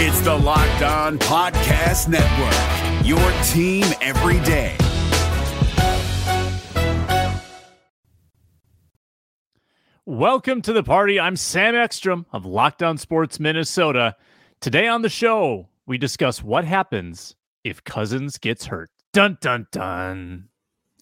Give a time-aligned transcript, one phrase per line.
[0.00, 4.76] It's the Locked On Podcast Network, your team every day.
[10.06, 11.18] Welcome to the party.
[11.18, 14.14] I'm Sam Ekstrom of Locked On Sports Minnesota.
[14.60, 17.34] Today on the show, we discuss what happens
[17.64, 18.90] if Cousins gets hurt.
[19.12, 20.48] Dun dun dun.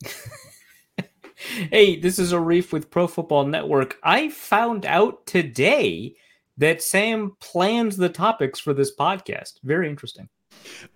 [1.71, 3.99] hey, this is Arif with Pro Football Network.
[4.03, 6.17] I found out today
[6.59, 9.55] that Sam plans the topics for this podcast.
[9.63, 10.29] Very interesting.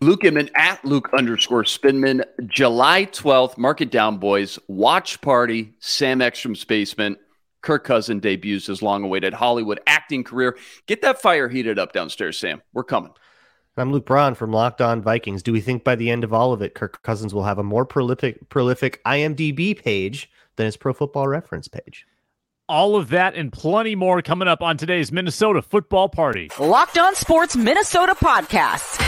[0.00, 3.58] Luke Inman at Luke underscore Spinman, July 12th.
[3.58, 4.58] Mark it down, boys.
[4.68, 7.18] Watch party, Sam Ekstrom's basement.
[7.62, 10.56] Kirk Cousin debuts his long awaited Hollywood acting career.
[10.86, 12.62] Get that fire heated up downstairs, Sam.
[12.72, 13.12] We're coming.
[13.76, 15.42] I'm Luke Braun from Locked On Vikings.
[15.42, 17.62] Do we think by the end of all of it, Kirk Cousins will have a
[17.62, 22.06] more prolific, prolific IMDb page than his Pro Football Reference page?
[22.70, 26.52] All of that and plenty more coming up on today's Minnesota Football Party.
[26.60, 29.00] Locked On Sports Minnesota podcast.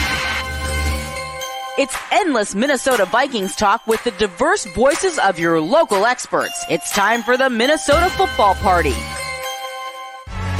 [1.79, 6.65] It's endless Minnesota Vikings talk with the diverse voices of your local experts.
[6.69, 8.95] It's time for the Minnesota Football Party.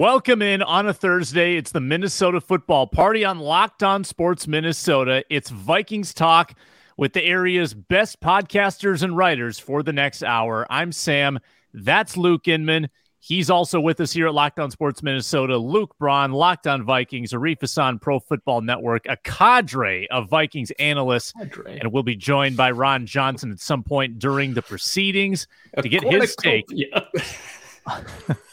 [0.00, 1.56] Welcome in on a Thursday.
[1.56, 5.22] It's the Minnesota Football Party on Locked On Sports Minnesota.
[5.28, 6.54] It's Vikings talk
[6.96, 10.66] with the area's best podcasters and writers for the next hour.
[10.70, 11.38] I'm Sam.
[11.74, 12.88] That's Luke Inman.
[13.18, 15.58] He's also with us here at Locked On Sports Minnesota.
[15.58, 21.32] Luke Braun, Locked On Vikings, Arif Hassan, Pro Football Network, a cadre of Vikings analysts.
[21.32, 21.78] Cadre.
[21.78, 25.46] And we'll be joined by Ron Johnson at some point during the proceedings
[25.78, 26.64] to get his take.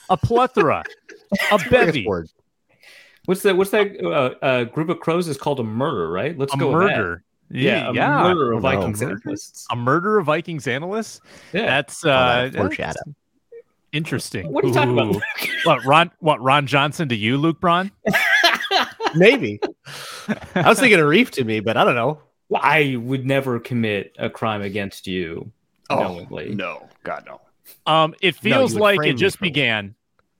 [0.09, 0.83] a plethora
[1.51, 2.07] a bevy.
[3.25, 3.57] What's that?
[3.57, 3.99] What's that?
[4.01, 6.37] Uh, uh, group of crows is called a murder, right?
[6.37, 6.71] Let's a go.
[6.71, 7.23] murder.
[7.49, 9.67] Yeah, yeah, a murder of oh, Vikings analysts.
[9.71, 11.21] A murder of Vikings analysts.
[11.53, 12.97] Yeah, that's uh, oh, that's
[13.93, 14.51] interesting.
[14.51, 15.09] What are you talking Ooh.
[15.09, 15.23] about?
[15.63, 16.11] what Ron?
[16.19, 17.91] What Ron Johnson to you, Luke Braun?
[19.15, 19.59] Maybe.
[20.55, 22.21] I was thinking a reef to me, but I don't know.
[22.53, 25.51] I would never commit a crime against you.
[25.89, 26.53] Oh knowingly.
[26.53, 27.41] no, God no.
[27.85, 29.95] Um, it feels no, like it just began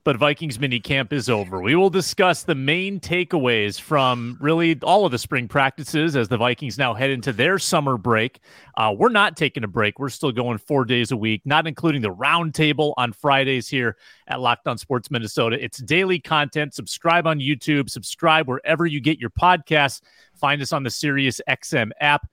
[0.08, 1.60] but Vikings mini camp is over.
[1.60, 6.38] We will discuss the main takeaways from really all of the spring practices as the
[6.38, 8.40] Vikings now head into their summer break.
[8.78, 9.98] Uh, we're not taking a break.
[9.98, 14.40] We're still going four days a week, not including the roundtable on Fridays here at
[14.40, 15.62] Locked On Sports Minnesota.
[15.62, 16.72] It's daily content.
[16.72, 20.00] Subscribe on YouTube, subscribe wherever you get your podcasts.
[20.36, 22.26] Find us on the Sirius XM app,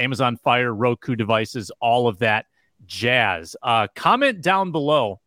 [0.00, 2.46] Amazon Fire, Roku devices, all of that
[2.86, 3.56] jazz.
[3.62, 5.20] Uh, comment down below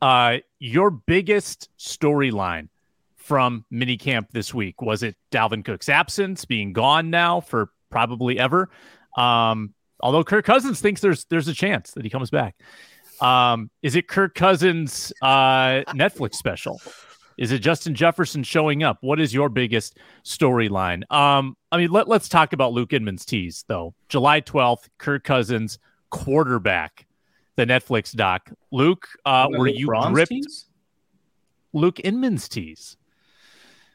[0.00, 2.68] uh, your biggest storyline
[3.16, 8.70] from minicamp this week was it Dalvin Cook's absence, being gone now for probably ever.
[9.16, 12.56] Um, although Kirk Cousins thinks there's there's a chance that he comes back.
[13.20, 16.80] Um, is it Kirk Cousins uh, Netflix special?
[17.36, 18.98] Is it Justin Jefferson showing up?
[19.00, 21.10] What is your biggest storyline?
[21.12, 23.94] Um, I mean, let, let's talk about Luke Inman's tease though.
[24.08, 25.78] July 12th, Kirk Cousins
[26.10, 27.06] quarterback
[27.56, 28.50] the Netflix doc.
[28.70, 30.30] Luke, uh, were you gripped?
[30.30, 30.66] Tease?
[31.72, 32.96] Luke Inman's tease.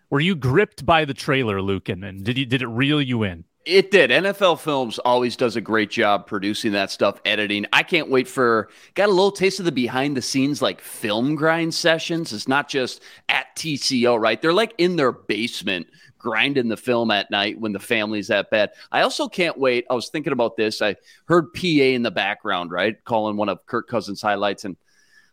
[0.10, 2.24] Were you gripped by the trailer, Luke Inman?
[2.24, 3.46] Did you did it reel you in?
[3.66, 4.10] It did.
[4.10, 7.66] NFL Films always does a great job producing that stuff, editing.
[7.72, 11.36] I can't wait for got a little taste of the behind the scenes like film
[11.36, 12.34] grind sessions.
[12.34, 14.42] It's not just at TCO, right?
[14.42, 15.88] They're like in their basement
[16.24, 18.72] grinding the film at night when the family's that bad.
[18.92, 19.86] I also can't wait.
[19.90, 20.82] I was thinking about this.
[20.82, 20.96] I
[21.28, 22.96] heard PA in the background, right?
[23.04, 24.64] Calling one of Kirk Cousins' highlights.
[24.64, 24.78] And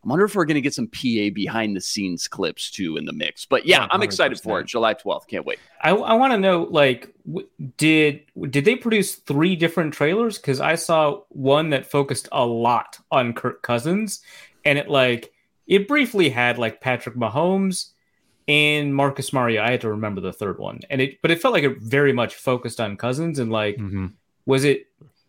[0.04, 3.04] I wonder if we're going to get some PA behind the scenes clips too in
[3.04, 3.44] the mix.
[3.44, 4.66] But yeah, i am excited for it.
[4.66, 5.28] July 12th.
[5.28, 5.60] Can't wait.
[5.80, 10.38] I, I want to know like, w- did did they produce three different trailers?
[10.38, 14.22] Because I saw one that focused a lot on Kirk Cousins,
[14.64, 15.32] and it like
[15.68, 17.90] it briefly had like Patrick Mahomes
[18.50, 19.64] and Marcus Mariota.
[19.64, 22.12] I had to remember the third one, and it but it felt like it very
[22.12, 24.06] much focused on Cousins and like mm-hmm.
[24.44, 24.88] was it?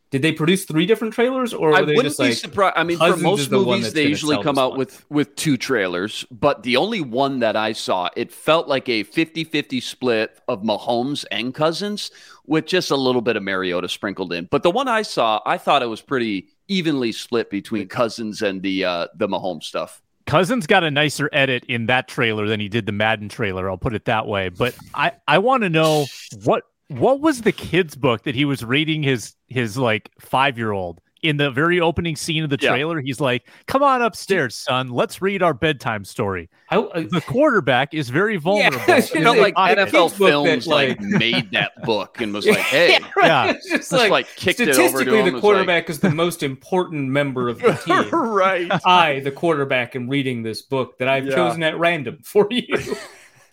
[0.09, 2.73] Did they produce three different trailers, or I wouldn't just, be like, surprised.
[2.75, 6.63] I mean, Cousins for most movies, they usually come out with with two trailers, but
[6.63, 11.53] the only one that I saw, it felt like a 50-50 split of Mahomes and
[11.53, 12.11] Cousins,
[12.45, 14.49] with just a little bit of Mariota sprinkled in.
[14.51, 18.63] But the one I saw, I thought it was pretty evenly split between Cousins and
[18.63, 20.01] the uh, the Mahomes stuff.
[20.25, 23.69] Cousins got a nicer edit in that trailer than he did the Madden trailer.
[23.69, 24.49] I'll put it that way.
[24.49, 26.05] But I, I want to know
[26.43, 30.71] what what was the kids book that he was reading his his like five year
[30.71, 33.05] old in the very opening scene of the trailer, yeah.
[33.05, 34.89] he's like, "Come on upstairs, son.
[34.89, 38.81] Let's read our bedtime story." I, uh, the quarterback is very vulnerable.
[38.87, 43.07] Yeah, you know, like NFL Films like, made that book and was like, "Hey, yeah,
[43.15, 43.27] right.
[43.27, 43.53] yeah.
[43.53, 45.89] just, just like, like kicked statistically, it over to him." the quarterback like...
[45.89, 48.71] is the most important member of the team." right.
[48.85, 51.35] I, the quarterback, am reading this book that I've yeah.
[51.35, 52.95] chosen at random for you.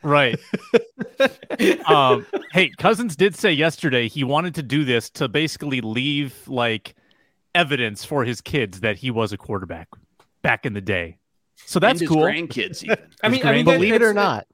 [0.02, 0.38] Right.
[1.86, 6.94] um, hey, Cousins did say yesterday he wanted to do this to basically leave like
[7.54, 9.88] evidence for his kids that he was a quarterback
[10.42, 11.18] back in the day.
[11.66, 12.18] So that's cool.
[12.18, 12.98] Grandkids, even.
[13.22, 14.46] I mean, I mean, believe it or not,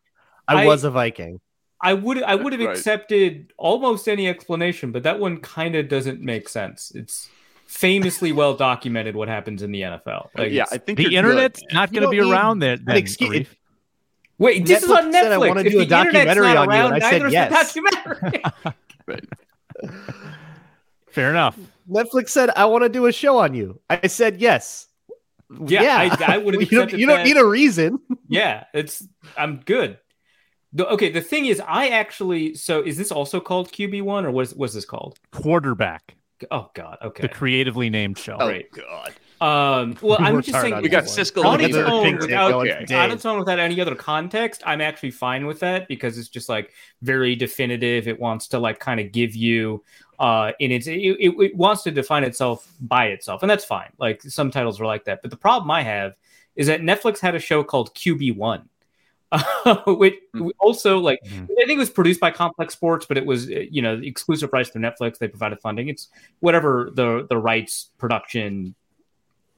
[0.49, 1.41] I, I, was a Viking.
[1.81, 2.77] I would I would have right.
[2.77, 6.93] accepted almost any explanation, but that one kind of doesn't make sense.
[6.95, 7.29] It's
[7.67, 10.27] famously well documented what happens in the NFL.
[10.27, 11.75] Uh, like, yeah, I think the internet's good.
[11.75, 12.77] not going to be around there.
[12.79, 13.47] Then, excuse,
[14.39, 15.33] Wait, this Netflix is on Netflix.
[15.33, 17.77] I want to do a documentary on around, you, and I said yes.
[19.07, 19.25] right.
[21.15, 21.57] Fair enough.
[21.89, 24.89] Netflix said, "I want to do a show on you." I said yes.
[25.65, 26.17] Yeah, yeah.
[26.19, 26.63] I, I would have.
[26.73, 28.01] you don't, you don't need a reason.
[28.29, 29.07] yeah, it's.
[29.37, 29.99] I'm good.
[30.73, 32.57] The, okay, the thing is, I actually.
[32.57, 36.17] So, is this also called QB one, or was was this called quarterback?
[36.51, 36.99] Oh God.
[37.01, 37.23] Okay.
[37.23, 38.37] The creatively named show.
[38.41, 38.67] Oh right.
[38.73, 39.15] God.
[39.41, 43.39] Um, well, I'm just saying we got Siskel on its own without on its own
[43.39, 44.63] without any other context.
[44.65, 46.73] I'm actually fine with that because it's just like
[47.03, 48.09] very definitive.
[48.09, 49.85] It wants to like kind of give you
[50.19, 53.91] uh in its it, it, wants to define itself by itself, and that's fine.
[53.99, 56.15] Like some titles are like that, but the problem I have
[56.57, 58.69] is that Netflix had a show called QB One.
[59.33, 60.51] Uh, which mm.
[60.61, 61.45] also like mm-hmm.
[61.45, 64.71] I think it was produced by Complex Sports, but it was you know exclusive rights
[64.71, 65.19] to Netflix.
[65.19, 65.89] They provided funding.
[65.89, 66.09] It's
[66.41, 68.75] whatever the the rights production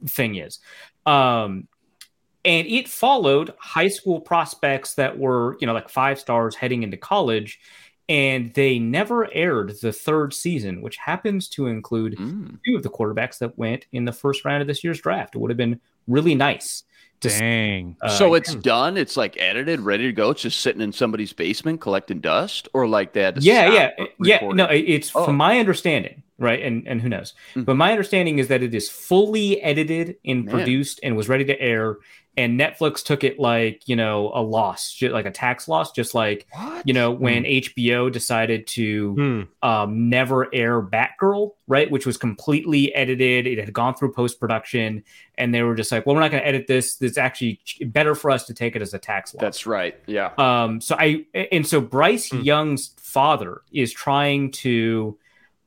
[0.05, 0.59] thing is.
[1.05, 1.67] Um,
[2.45, 6.95] and it followed high school prospects that were, you know, like five stars heading into
[6.95, 7.59] college.
[8.09, 12.57] And they never aired the third season, which happens to include mm.
[12.65, 15.35] two of the quarterbacks that went in the first round of this year's draft.
[15.35, 16.83] It would have been really nice
[17.19, 17.95] Dang.
[18.01, 18.95] Uh, so it's done.
[18.95, 20.29] It's like edited, ready to go.
[20.29, 23.41] It's just sitting in somebody's basement collecting dust, or like that.
[23.41, 24.39] Yeah, yeah, yeah.
[24.53, 25.25] No, it's oh.
[25.25, 26.61] from my understanding right?
[26.61, 27.33] And and who knows?
[27.51, 27.63] Mm-hmm.
[27.63, 30.53] But my understanding is that it is fully edited and Man.
[30.53, 31.97] produced and was ready to air.
[32.37, 36.45] And Netflix took it like you know a loss, like a tax loss, just like
[36.51, 36.87] what?
[36.87, 37.63] you know when mm.
[37.73, 39.47] HBO decided to mm.
[39.67, 41.89] um, never air Batgirl, right?
[41.89, 43.47] Which was completely edited.
[43.47, 45.03] It had gone through post production,
[45.35, 47.01] and they were just like, "Well, we're not going to edit this.
[47.01, 49.95] It's actually better for us to take it as a tax loss." That's right.
[50.05, 50.31] Yeah.
[50.37, 50.79] Um.
[50.79, 52.45] So I and so Bryce mm.
[52.45, 55.17] Young's father is trying to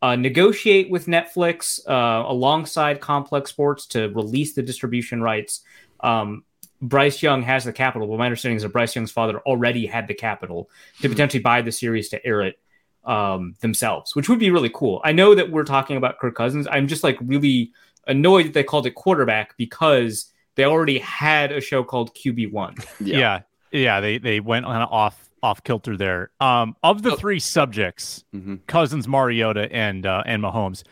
[0.02, 5.60] uh, negotiate with Netflix uh, alongside Complex Sports to release the distribution rights.
[6.00, 6.44] Um,
[6.82, 10.08] Bryce Young has the capital, but my understanding is that Bryce Young's father already had
[10.08, 11.12] the capital to hmm.
[11.12, 12.58] potentially buy the series to air it
[13.04, 15.00] um, themselves, which would be really cool.
[15.04, 16.66] I know that we're talking about Kirk Cousins.
[16.70, 17.72] I'm just like really
[18.06, 22.76] annoyed that they called it quarterback because they already had a show called QB One.
[23.00, 23.18] Yeah.
[23.18, 23.40] yeah,
[23.72, 26.30] yeah, they they went on off off kilter there.
[26.40, 27.16] Um, of the oh.
[27.16, 28.56] three subjects, mm-hmm.
[28.66, 30.82] Cousins, Mariota, and uh, and Mahomes,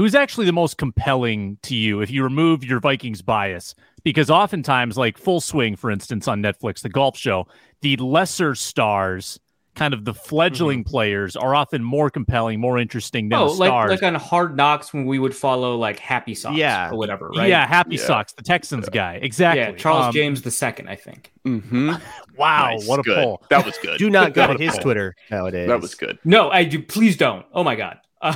[0.00, 3.74] who's actually the most compelling to you if you remove your Vikings bias?
[4.02, 7.46] Because oftentimes, like Full Swing, for instance, on Netflix, the golf show,
[7.82, 9.38] the lesser stars
[9.74, 10.90] kind of the fledgling mm-hmm.
[10.90, 15.04] players are often more compelling, more interesting than oh, like like on Hard Knocks when
[15.04, 17.50] we would follow like Happy Socks, yeah, or whatever, right?
[17.50, 18.06] Yeah, Happy yeah.
[18.06, 18.94] Socks, the Texans yeah.
[18.94, 19.60] guy, exactly.
[19.60, 21.30] Yeah, Charles um, James the second, I think.
[21.46, 21.92] Mm-hmm.
[22.38, 22.86] wow, nice.
[22.86, 23.22] what a good.
[23.22, 23.42] pull!
[23.50, 23.98] That was good.
[23.98, 25.68] Do not go to his Twitter nowadays.
[25.68, 26.18] That was good.
[26.24, 26.82] No, I do.
[26.82, 27.44] Please don't.
[27.52, 27.98] Oh my god.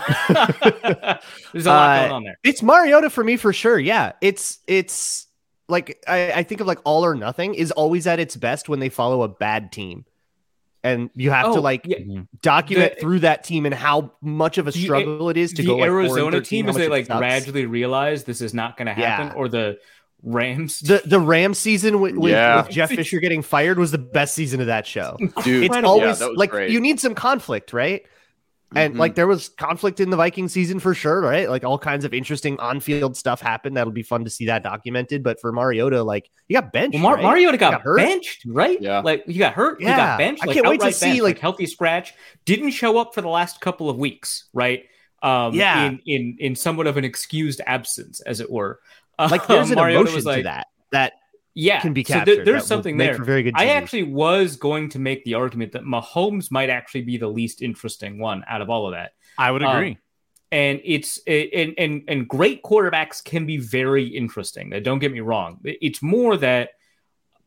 [1.52, 2.38] There's a lot uh, going on there.
[2.42, 3.78] It's Mariota for me for sure.
[3.78, 5.26] Yeah, it's it's
[5.68, 8.80] like I, I think of like all or nothing is always at its best when
[8.80, 10.04] they follow a bad team
[10.84, 11.98] and you have oh, to like yeah.
[11.98, 12.22] Mm-hmm.
[12.42, 15.62] document the, through that team and how much of a struggle the, it is to
[15.62, 15.76] the go.
[15.78, 19.32] The Arizona team is they like gradually realize this is not going to happen, yeah.
[19.32, 19.78] or the
[20.22, 20.80] Rams.
[20.80, 22.62] The the Rams season with, with, yeah.
[22.62, 25.16] with, Jeff Fisher getting fired was the best season of that show.
[25.42, 26.70] Dude, it's always like great.
[26.70, 28.04] you need some conflict, right?
[28.76, 29.00] And mm-hmm.
[29.00, 31.48] like there was conflict in the Viking season for sure, right?
[31.48, 33.76] Like all kinds of interesting on-field stuff happened.
[33.76, 35.22] That'll be fun to see that documented.
[35.22, 36.94] But for Mariota, like he got benched.
[36.94, 37.22] Well, Mar- right?
[37.22, 37.98] Mariota got, got hurt.
[37.98, 38.80] benched, right?
[38.80, 39.00] Yeah.
[39.00, 39.80] Like he got hurt.
[39.80, 39.90] Yeah.
[39.90, 40.40] He got benched.
[40.46, 42.14] Like, I can't wait to see bench, like, like healthy scratch.
[42.44, 44.84] Didn't show up for the last couple of weeks, right?
[45.22, 45.86] Um, yeah.
[45.86, 48.80] In in in somewhat of an excused absence, as it were.
[49.18, 50.66] Like there's um, an emotion like, to that.
[50.92, 51.12] That
[51.54, 52.30] yeah, can be captured.
[52.30, 53.16] So there, there's something there.
[53.22, 53.54] very good.
[53.56, 57.62] I actually was going to make the argument that Mahomes might actually be the least
[57.62, 59.12] interesting one out of all of that.
[59.38, 59.92] I would agree.
[59.92, 59.98] Um,
[60.52, 64.70] and it's and, and and great quarterbacks can be very interesting.
[64.82, 65.60] Don't get me wrong.
[65.64, 66.70] It's more that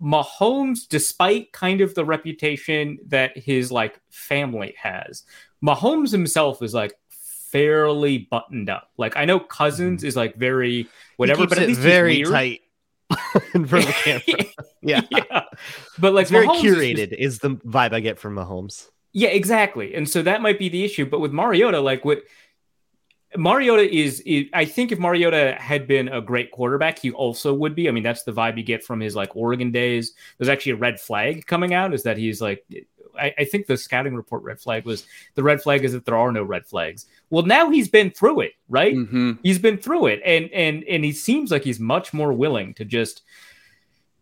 [0.02, 5.24] Mahomes, despite kind of the reputation that his like family has,
[5.64, 8.90] Mahomes himself is like fairly buttoned up.
[8.98, 10.08] Like I know Cousins mm-hmm.
[10.08, 10.88] is like very
[11.18, 12.62] whatever, but at least very tight
[13.54, 14.46] in front of the camera.
[14.82, 15.02] yeah.
[15.10, 15.42] yeah.
[15.98, 18.88] But like it's very curated is, is the vibe I get from Mahomes.
[19.14, 19.96] Yeah, exactly.
[19.96, 21.06] And so that might be the issue.
[21.06, 22.24] But with Mariota, like what
[23.36, 27.76] Mariota is, is, I think if Mariota had been a great quarterback, he also would
[27.76, 27.88] be.
[27.88, 30.14] I mean, that's the vibe you get from his like Oregon days.
[30.38, 32.64] There's actually a red flag coming out is that he's like,
[33.20, 35.06] I, I think the scouting report red flag was
[35.36, 37.06] the red flag is that there are no red flags.
[37.30, 38.96] Well, now he's been through it, right?
[38.96, 39.34] Mm-hmm.
[39.44, 42.86] He's been through it, and and and he seems like he's much more willing to
[42.86, 43.24] just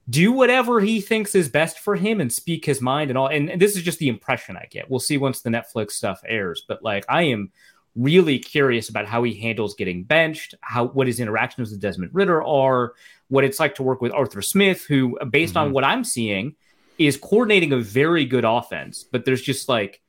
[0.10, 3.28] do whatever he thinks is best for him and speak his mind and all.
[3.28, 4.90] And, and this is just the impression I get.
[4.90, 7.52] We'll see once the Netflix stuff airs, but like I am
[7.96, 12.44] really curious about how he handles getting benched, how what his interactions with Desmond Ridder
[12.44, 12.94] are,
[13.30, 15.68] what it's like to work with Arthur Smith, who, based mm-hmm.
[15.68, 16.56] on what I'm seeing,
[16.98, 20.02] is coordinating a very good offense, but there's just like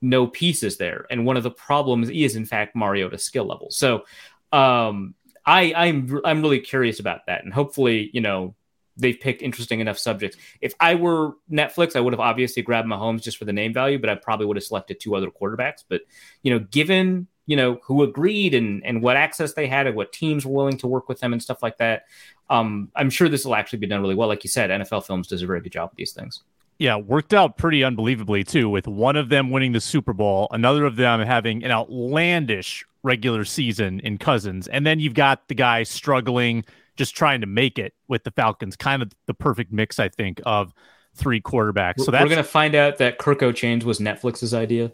[0.00, 1.06] no pieces there.
[1.10, 3.68] And one of the problems is, in fact, Mariota's skill level.
[3.70, 4.04] So
[4.52, 5.14] um,
[5.44, 8.54] I, I'm I'm really curious about that, and hopefully, you know,
[8.96, 10.36] they've picked interesting enough subjects.
[10.60, 13.98] If I were Netflix, I would have obviously grabbed Mahomes just for the name value,
[13.98, 15.84] but I probably would have selected two other quarterbacks.
[15.88, 16.02] But
[16.42, 20.12] you know, given you know who agreed and and what access they had and what
[20.12, 22.04] teams were willing to work with them and stuff like that,
[22.48, 24.28] um, I'm sure this will actually be done really well.
[24.28, 26.44] Like you said, NFL Films does a very good job with these things.
[26.78, 30.84] Yeah, worked out pretty unbelievably too, with one of them winning the Super Bowl, another
[30.84, 35.82] of them having an outlandish regular season in Cousins, and then you've got the guy
[35.82, 36.64] struggling
[36.96, 38.76] just trying to make it with the Falcons.
[38.76, 40.72] Kind of the perfect mix, I think, of
[41.14, 42.00] three quarterbacks.
[42.00, 44.92] So that's, we're going to find out that Kirk O'Chains was Netflix's idea.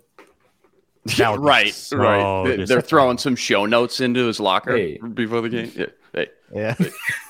[1.38, 2.66] right, so right.
[2.66, 4.98] They're throwing some show notes into his locker hey.
[4.98, 5.72] before the game.
[5.74, 5.86] Yeah.
[6.12, 6.28] Hey.
[6.54, 6.74] Yeah.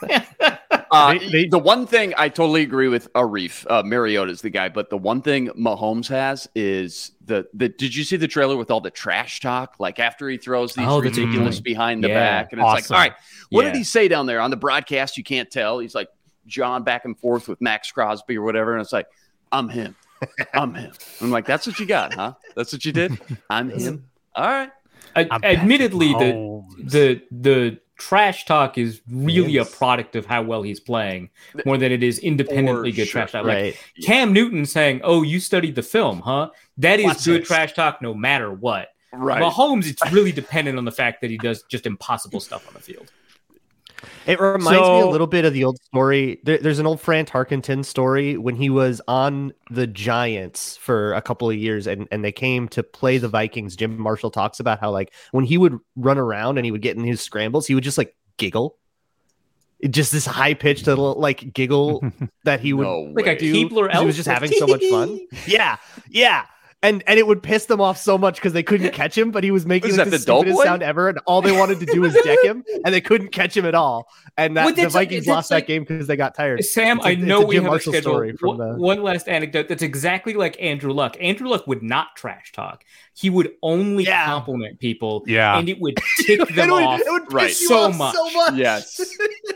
[0.91, 4.69] uh, they, they, the one thing I totally agree with Arif, uh, is the guy,
[4.69, 7.69] but the one thing Mahomes has is the the.
[7.69, 9.77] Did you see the trailer with all the trash talk?
[9.79, 12.75] Like after he throws these oh, ridiculous behind the yeah, back, and it's awesome.
[12.75, 13.13] like, all right,
[13.51, 13.73] what yeah.
[13.73, 15.17] did he say down there on the broadcast?
[15.17, 15.79] You can't tell.
[15.79, 16.09] He's like
[16.47, 19.09] John back and forth with Maxx Crosby or whatever, and it's like,
[19.51, 19.97] I'm him.
[20.55, 20.93] I'm him.
[21.21, 22.35] I'm like, that's what you got, huh?
[22.55, 23.19] That's what you did.
[23.51, 24.07] I'm him.
[24.35, 24.71] All right.
[25.15, 29.73] I, admittedly, the the the trash talk is really yes.
[29.73, 31.31] a product of how well he's playing
[31.65, 33.23] more than it is independently For good sure.
[33.23, 33.47] trash talk.
[33.47, 33.65] Right.
[33.67, 37.49] Like Cam Newton saying, "Oh, you studied the film, huh?" That is Watch good this.
[37.49, 38.89] trash talk no matter what.
[39.13, 39.43] Right.
[39.43, 42.81] Mahomes, it's really dependent on the fact that he does just impossible stuff on the
[42.81, 43.11] field.
[44.27, 46.41] It reminds so, me a little bit of the old story.
[46.45, 51.23] There, there's an old Fran Tarkenton story when he was on the Giants for a
[51.23, 53.77] couple of years and, and they came to play the Vikings.
[53.77, 56.97] Jim Marshall talks about how, like, when he would run around and he would get
[56.97, 58.79] in his scrambles, he would just like giggle.
[59.91, 62.03] just this high pitched little like giggle
[62.45, 63.97] that he would no like a Keebler.
[63.97, 65.21] He was just having so much fun.
[65.47, 65.77] yeah,
[66.11, 66.47] yeah
[66.87, 69.43] and and it would piss them off so much because they couldn't catch him, but
[69.43, 71.87] he was making was like the, the stupidest sound ever, and all they wanted to
[71.87, 74.09] do was deck him, and they couldn't catch him at all.
[74.37, 76.65] And that well, the Vikings lost like, that game because they got tired.
[76.65, 78.33] Sam, I know we have Marshall a schedule.
[78.41, 78.75] One, the...
[78.77, 81.17] one last anecdote that's exactly like Andrew Luck.
[81.21, 82.85] Andrew Luck would not trash talk.
[83.15, 84.27] He would only yeah.
[84.27, 87.01] compliment people, yeah, and it would tick them it would, off
[87.33, 87.51] right.
[87.51, 88.15] so, much.
[88.15, 88.55] so much.
[88.55, 89.01] Yes,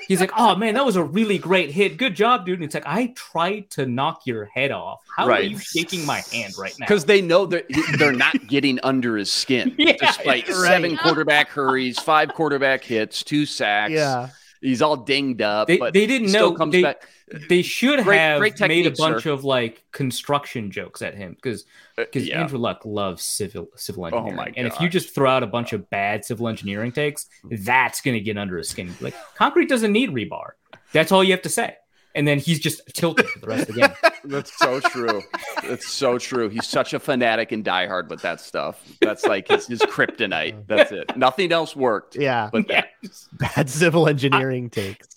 [0.08, 1.96] he's like, "Oh man, that was a really great hit.
[1.96, 5.00] Good job, dude." And it's like, "I tried to knock your head off.
[5.14, 5.40] How right.
[5.40, 7.64] are you shaking my hand right now?" Because they know they're
[7.98, 10.56] they're not getting under his skin, yeah, despite right.
[10.56, 13.92] seven quarterback hurries, five quarterback hits, two sacks.
[13.92, 14.28] Yeah,
[14.60, 15.68] he's all dinged up.
[15.68, 16.52] They, they didn't know.
[16.54, 17.02] Comes they, back.
[17.48, 19.30] They should great, have great made a bunch sir.
[19.30, 21.64] of like construction jokes at him because
[21.96, 22.40] because uh, yeah.
[22.40, 24.32] Andrew Luck loves civil civil oh engineering.
[24.32, 27.26] Oh my and if you just throw out a bunch of bad civil engineering takes,
[27.44, 28.94] that's gonna get under his skin.
[29.00, 30.50] Like concrete doesn't need rebar.
[30.92, 31.76] That's all you have to say.
[32.14, 34.12] And then he's just tilted for the rest of the game.
[34.24, 35.22] That's so true.
[35.62, 36.48] That's so true.
[36.48, 38.82] He's such a fanatic and diehard with that stuff.
[39.00, 40.66] That's like his, his kryptonite.
[40.66, 41.16] That's it.
[41.16, 42.16] Nothing else worked.
[42.16, 42.50] Yeah.
[42.52, 42.88] But that.
[43.32, 45.08] bad civil engineering I, takes.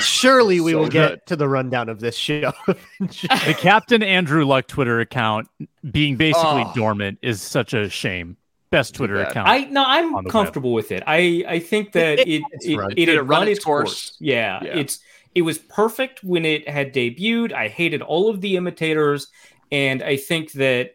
[0.00, 1.10] Surely we so will good.
[1.10, 2.52] get to the rundown of this show.
[3.00, 5.48] the Captain Andrew Luck Twitter account
[5.90, 6.72] being basically oh.
[6.74, 8.36] dormant is such a shame.
[8.76, 9.48] Best Twitter account.
[9.48, 10.84] I no, I'm comfortable web.
[10.84, 11.02] with it.
[11.06, 13.84] I I think that it it, it, it, it had run its course.
[13.84, 14.16] course.
[14.20, 15.00] Yeah, yeah, it's
[15.34, 17.52] it was perfect when it had debuted.
[17.52, 19.28] I hated all of the imitators,
[19.72, 20.92] and I think that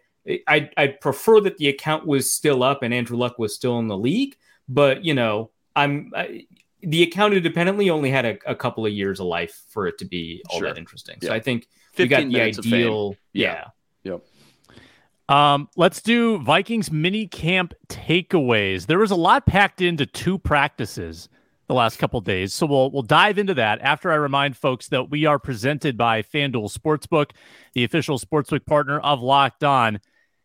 [0.47, 3.87] I I prefer that the account was still up and Andrew Luck was still in
[3.87, 4.35] the league.
[4.69, 6.45] But you know, I'm I,
[6.81, 10.05] the account independently only had a, a, couple of years of life for it to
[10.05, 10.67] be all sure.
[10.67, 11.17] that interesting.
[11.21, 13.15] So I think we got the ideal.
[13.33, 13.65] Yeah.
[14.03, 14.11] yeah.
[14.13, 14.23] Yep.
[15.29, 18.85] Um, let's do Vikings mini camp takeaways.
[18.87, 21.29] There was a lot packed into two practices.
[21.67, 22.53] the last couple days.
[22.53, 26.21] So we'll we'll dive into that after I remind folks that we are presented by
[26.21, 27.31] FanDuel Sportsbook,
[27.73, 30.01] the official sportsbook partner of Locked On.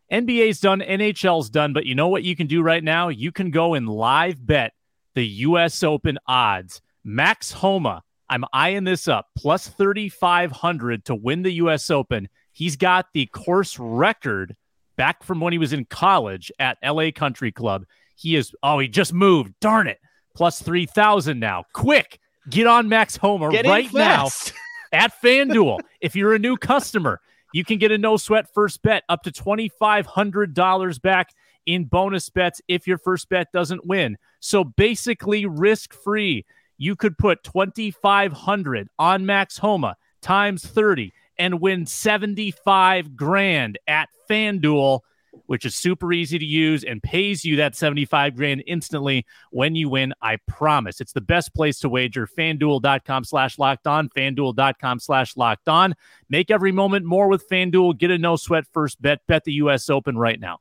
[0.09, 3.09] NBA's done, NHL's done, but you know what you can do right now?
[3.09, 4.71] You can go and live bet
[5.15, 6.81] the US Open odds.
[7.03, 12.29] Max Homa, I'm eyeing this up, plus 3,500 to win the US Open.
[12.53, 14.55] He's got the course record
[14.97, 17.85] back from when he was in college at LA Country Club.
[18.15, 19.53] He is, oh, he just moved.
[19.61, 19.99] Darn it.
[20.35, 21.63] Plus 3,000 now.
[21.73, 24.27] Quick, get on Max Homa get right now
[24.91, 25.79] at FanDuel.
[26.01, 27.21] if you're a new customer,
[27.53, 31.29] you can get a no sweat first bet up to $2,500 back
[31.65, 34.17] in bonus bets if your first bet doesn't win.
[34.39, 36.45] So basically, risk free.
[36.77, 45.01] You could put 2,500 on Max Homa times 30 and win 75 grand at FanDuel,
[45.45, 49.89] which is super easy to use and pays you that 75 grand instantly when you
[49.89, 50.13] win.
[50.21, 50.99] I promise.
[50.99, 52.27] It's the best place to wager.
[52.27, 54.09] FanDuel.com slash locked on.
[54.09, 55.95] FanDuel.com slash locked on.
[56.29, 57.97] Make every moment more with FanDuel.
[57.97, 59.19] Get a no sweat first bet.
[59.27, 59.89] Bet the U.S.
[59.89, 60.59] Open right now.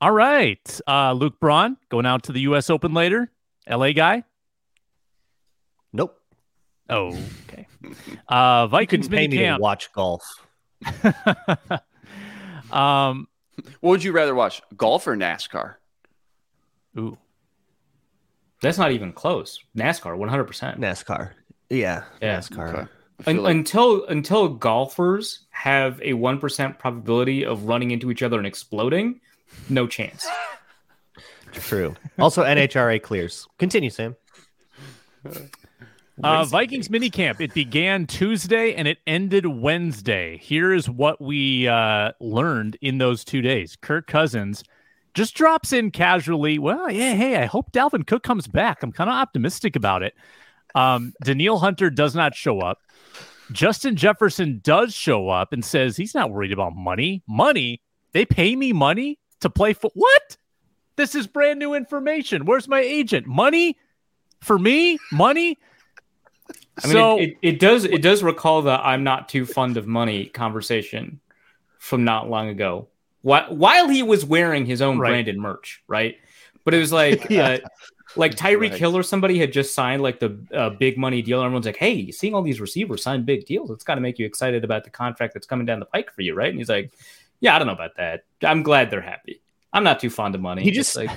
[0.00, 0.80] All right.
[0.86, 2.68] Uh, Luke Braun going out to the U.S.
[2.68, 3.30] Open later.
[3.68, 4.24] LA guy?
[5.92, 6.20] Nope.
[6.88, 7.66] Oh, okay.
[8.28, 9.58] Uh, Vikings pay me camp.
[9.58, 10.22] to watch golf.
[12.72, 13.26] um,
[13.80, 15.76] what would you rather watch, golf or NASCAR?
[16.98, 17.16] Ooh,
[18.60, 19.60] that's not even close.
[19.76, 20.80] NASCAR, one hundred percent.
[20.80, 21.32] NASCAR,
[21.70, 22.38] yeah, yeah.
[22.38, 22.74] NASCAR.
[22.74, 22.86] Okay.
[23.26, 23.54] Un- like...
[23.54, 29.20] Until until golfers have a one percent probability of running into each other and exploding,
[29.68, 30.26] no chance.
[31.52, 31.94] True.
[32.18, 33.46] Also, NHRA clears.
[33.58, 34.16] Continue, Sam.
[36.22, 37.40] Uh, Vikings minicamp.
[37.40, 40.38] It began Tuesday and it ended Wednesday.
[40.38, 43.76] Here is what we uh, learned in those two days.
[43.76, 44.62] Kirk Cousins
[45.14, 46.58] just drops in casually.
[46.58, 48.82] Well, yeah, hey, I hope Dalvin Cook comes back.
[48.82, 50.14] I'm kind of optimistic about it.
[50.74, 52.78] Um, Danielle Hunter does not show up.
[53.52, 57.22] Justin Jefferson does show up and says he's not worried about money.
[57.28, 57.82] Money?
[58.12, 60.36] They pay me money to play for what?
[60.96, 62.44] This is brand new information.
[62.44, 63.26] Where's my agent?
[63.26, 63.76] Money
[64.40, 64.98] for me?
[65.12, 65.58] Money?
[66.82, 69.76] I mean, so, it, it, it, does it does recall the "I'm not too fond
[69.76, 71.20] of money" conversation
[71.78, 72.88] from not long ago.
[73.22, 75.10] While, while he was wearing his own right.
[75.10, 76.16] branded merch, right?
[76.64, 77.48] But it was like, yeah.
[77.48, 77.58] uh,
[78.16, 78.78] like Tyreek right.
[78.78, 81.38] Hill or somebody had just signed like the uh, big money deal.
[81.38, 84.18] And everyone's like, "Hey, seeing all these receivers sign big deals, it's got to make
[84.18, 86.68] you excited about the contract that's coming down the pike for you, right?" And he's
[86.68, 86.92] like,
[87.40, 88.24] "Yeah, I don't know about that.
[88.42, 89.40] I'm glad they're happy.
[89.72, 91.10] I'm not too fond of money." He just like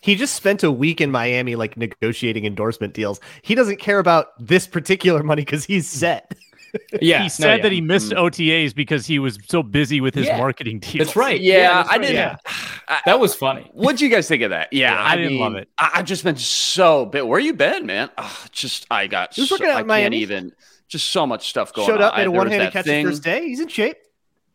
[0.00, 3.20] he just spent a week in Miami, like negotiating endorsement deals.
[3.42, 6.34] He doesn't care about this particular money because he's set.
[7.00, 7.62] yeah, he said no, yeah.
[7.62, 8.24] that he missed mm-hmm.
[8.24, 10.38] OTAs because he was so busy with his yeah.
[10.38, 11.06] marketing deals.
[11.06, 11.40] That's right.
[11.40, 12.14] Yeah, yeah that's I didn't.
[12.14, 12.36] Yeah.
[13.06, 13.70] that was funny.
[13.74, 14.72] What'd you guys think of that?
[14.72, 15.68] Yeah, I, I, didn't mean, love it.
[15.78, 17.26] I, have just been so bit.
[17.26, 18.10] Where you been, man?
[18.18, 19.34] Oh, just I got.
[19.34, 20.02] He was working out I Miami.
[20.02, 20.52] can't even.
[20.88, 21.88] Just so much stuff going.
[21.88, 22.20] Showed up on.
[22.20, 23.04] made a one-handed catch thing.
[23.04, 23.48] first day.
[23.48, 23.96] He's in shape.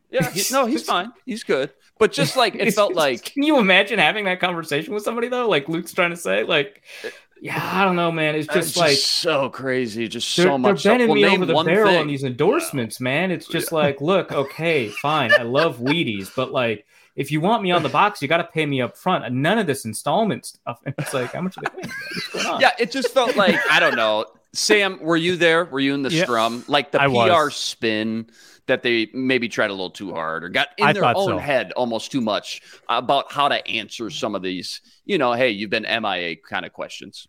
[0.10, 1.12] Yeah, he, no, he's fine.
[1.26, 1.72] He's good.
[2.02, 3.26] But just like it felt like.
[3.26, 5.48] Can you imagine having that conversation with somebody though?
[5.48, 7.10] Like Luke's trying to say, like, uh,
[7.40, 8.34] yeah, I don't know, man.
[8.34, 10.82] It's just it's like just so crazy, just so much.
[10.82, 12.00] They're bending well, me over the barrel thing.
[12.00, 13.30] on these endorsements, man.
[13.30, 13.78] It's just yeah.
[13.78, 17.90] like, look, okay, fine, I love Wheaties, but like, if you want me on the
[17.90, 19.24] box, you got to pay me up front.
[19.24, 20.82] And none of this installment stuff.
[20.84, 21.94] And it's like, how much are they paying?
[22.16, 22.62] What's going on?
[22.62, 24.26] Yeah, it just felt like I don't know.
[24.54, 25.66] Sam, were you there?
[25.66, 26.64] Were you in the yeah, strum?
[26.68, 27.56] Like the I PR was.
[27.56, 28.30] spin
[28.68, 31.38] that they maybe tried a little too hard or got in I their own so.
[31.38, 35.70] head almost too much about how to answer some of these, you know, hey, you've
[35.70, 37.28] been MIA kind of questions.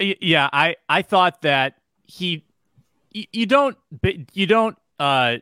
[0.00, 2.44] Yeah, I I thought that he
[3.12, 3.76] you don't
[4.32, 5.38] you don't uh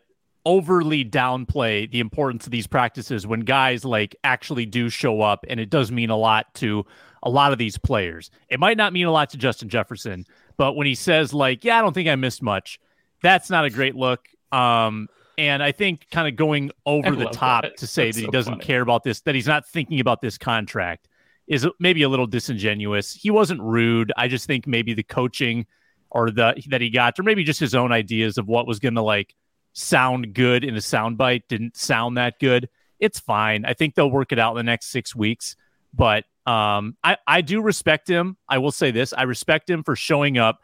[0.46, 5.59] overly downplay the importance of these practices when guys like actually do show up and
[5.59, 6.87] it does mean a lot to
[7.26, 8.30] a lot of these players.
[8.48, 10.24] It might not mean a lot to Justin Jefferson,
[10.56, 12.78] but when he says like, "Yeah, I don't think I missed much."
[13.22, 14.28] That's not a great look.
[14.52, 15.08] Um
[15.38, 17.76] and I think kind of going over the top that.
[17.78, 18.64] to say That's that he doesn't funny.
[18.64, 21.08] care about this, that he's not thinking about this contract
[21.46, 23.12] is maybe a little disingenuous.
[23.12, 24.12] He wasn't rude.
[24.16, 25.66] I just think maybe the coaching
[26.10, 28.94] or the that he got, or maybe just his own ideas of what was going
[28.94, 29.34] to like
[29.72, 32.68] sound good in a soundbite didn't sound that good.
[32.98, 33.64] It's fine.
[33.64, 35.54] I think they'll work it out in the next six weeks.
[35.96, 38.37] But um, I I do respect him.
[38.48, 40.61] I will say this: I respect him for showing up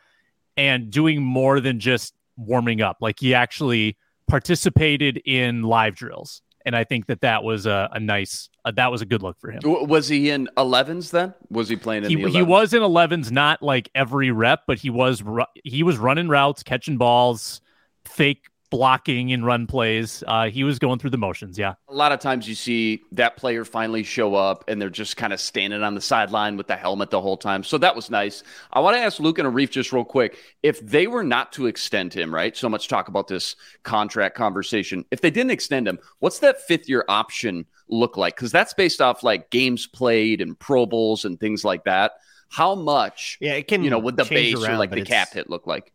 [0.57, 2.99] and doing more than just warming up.
[3.01, 3.97] Like he actually
[4.29, 8.91] participated in live drills, and I think that that was a, a nice uh, that
[8.91, 9.61] was a good look for him.
[9.65, 11.35] Was he in 11s then?
[11.51, 12.33] Was he playing in he, the 11s?
[12.33, 15.23] He was in 11s, not like every rep, but he was
[15.65, 17.61] he was running routes, catching balls,
[18.05, 20.25] fake blocking in run plays.
[20.27, 21.59] Uh, he was going through the motions.
[21.59, 21.75] Yeah.
[21.89, 25.35] A lot of times you see that player finally show up and they're just kind
[25.35, 27.65] of standing on the sideline with the helmet the whole time.
[27.65, 28.43] So that was nice.
[28.73, 31.67] I want to ask Luke and Arif just real quick if they were not to
[31.67, 32.57] extend him, right?
[32.57, 35.05] So much talk about this contract conversation.
[35.11, 38.37] If they didn't extend him, what's that fifth year option look like?
[38.37, 42.13] Because that's based off like games played and Pro Bowls and things like that.
[42.49, 45.35] How much, yeah, it can, you know, would the base around, or like the cap
[45.35, 45.93] hit look like?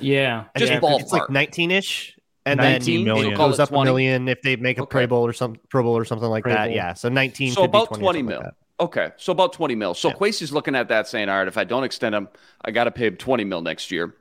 [0.00, 1.00] Yeah, just yeah, ballpark.
[1.00, 3.32] It's like 19 ish, and 19 then million.
[3.32, 3.82] it goes up 20.
[3.82, 4.90] a million if they make a okay.
[4.90, 6.66] Pro Bowl or some Pro Bowl or something like Pro that.
[6.66, 6.74] Bowl.
[6.74, 7.52] Yeah, so 19.
[7.52, 8.40] So about 20, 20 mil.
[8.40, 9.94] Like okay, so about 20 mil.
[9.94, 10.14] So yeah.
[10.14, 12.28] Kwesi's looking at that saying, all right, if I don't extend him,
[12.64, 14.14] I got to pay him 20 mil next year.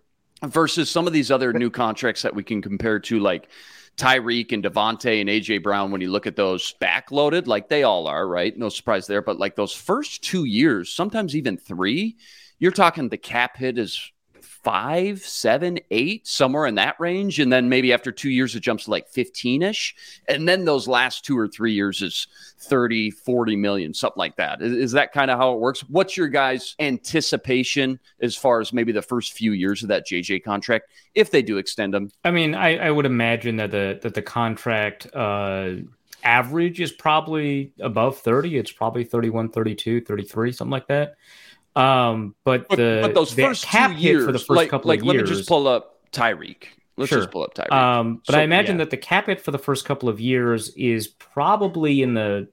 [0.46, 3.50] Versus some of these other new contracts that we can compare to, like
[3.98, 8.06] Tyreek and Davante and AJ Brown, when you look at those backloaded, like they all
[8.06, 8.56] are, right?
[8.56, 9.24] No surprise there.
[9.24, 12.18] But like those first two years, sometimes even three,
[12.60, 14.12] you're talking the cap hit is
[14.48, 17.40] five, seven, eight, somewhere in that range.
[17.40, 19.96] And then maybe after two years, it jumps to like 15 ish.
[20.28, 22.28] And then those last two or three years is
[22.60, 24.62] 30, 40 million, something like that.
[24.62, 25.82] Is, is that kind of how it works?
[25.90, 30.44] What's your guys' anticipation as far as maybe the first few years of that JJ
[30.44, 32.10] contract, if they do extend them?
[32.24, 35.76] I mean, I, I would imagine that the, that the contract, uh,
[36.24, 41.16] average is probably above 30 it's probably 31 32 33 something like that
[41.78, 44.90] um, but, but the but those first cap two years for the first like, couple
[44.90, 45.16] like, of years.
[45.16, 46.66] Let me just pull up Tyreek.
[46.98, 47.20] Let's sure.
[47.20, 47.72] just pull up Tyreek.
[47.72, 48.86] Um, but so, I imagine yeah.
[48.86, 52.50] that the cap hit for the first couple of years is probably in the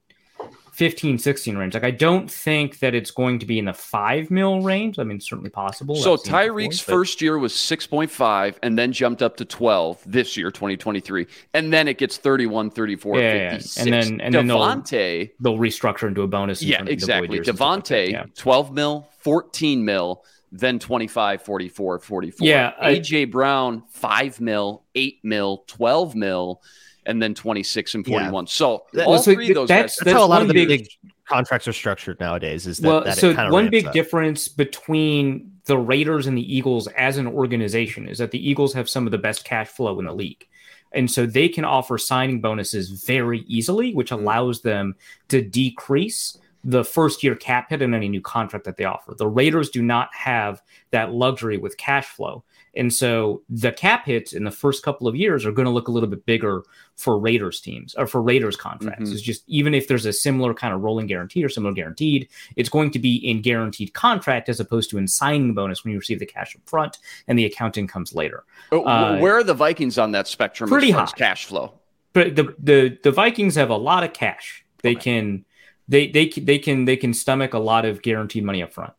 [0.75, 1.73] 15, 16 range.
[1.73, 4.99] Like I don't think that it's going to be in the five mil range.
[4.99, 5.95] I mean, certainly possible.
[5.95, 10.51] So Tyreek's before, first year was 6.5 and then jumped up to 12 this year,
[10.51, 11.27] 2023.
[11.53, 13.77] And then it gets 31, 34, yeah, 56.
[13.77, 13.83] Yeah.
[13.83, 16.61] And then, and Davante, then they'll, they'll restructure into a bonus.
[16.61, 17.39] Yeah, exactly.
[17.39, 18.25] Davante, like yeah.
[18.35, 22.45] 12 mil, 14 mil, then 25, 44, 44.
[22.45, 22.73] Yeah.
[22.83, 26.61] AJ I, Brown, 5 mil, 8 mil, 12 mil,
[27.05, 28.33] and then 26 and 41.
[28.33, 28.47] Yeah.
[28.47, 30.53] So that, all so three of those that's, guys, that's, how a lot of the
[30.53, 30.87] big, big,
[31.25, 32.67] contracts are structured nowadays.
[32.67, 33.93] Is that, well, that so one big up.
[33.93, 38.89] difference between the Raiders and the Eagles as an organization is that the Eagles have
[38.89, 40.47] some of the best cash flow in the league.
[40.91, 44.23] And so they can offer signing bonuses very easily, which mm-hmm.
[44.23, 44.95] allows them
[45.27, 49.13] to decrease the first year cap hit in any new contract that they offer.
[49.13, 52.43] The Raiders do not have that luxury with cash flow.
[52.75, 55.87] And so the cap hits in the first couple of years are going to look
[55.87, 56.63] a little bit bigger
[56.95, 59.05] for Raiders teams or for Raiders contracts.
[59.05, 59.13] Mm-hmm.
[59.13, 62.69] It's just even if there's a similar kind of rolling guarantee or similar guaranteed, it's
[62.69, 66.19] going to be in guaranteed contract as opposed to in signing bonus when you receive
[66.19, 68.43] the cash up front and the accounting comes later.
[68.71, 70.69] Oh, uh, Where are the Vikings on that spectrum?
[70.69, 71.73] Pretty high cash flow.
[72.13, 74.63] But the, the the Vikings have a lot of cash.
[74.83, 75.01] They okay.
[75.01, 75.45] can
[75.87, 78.93] they they they can they can stomach a lot of guaranteed money up front.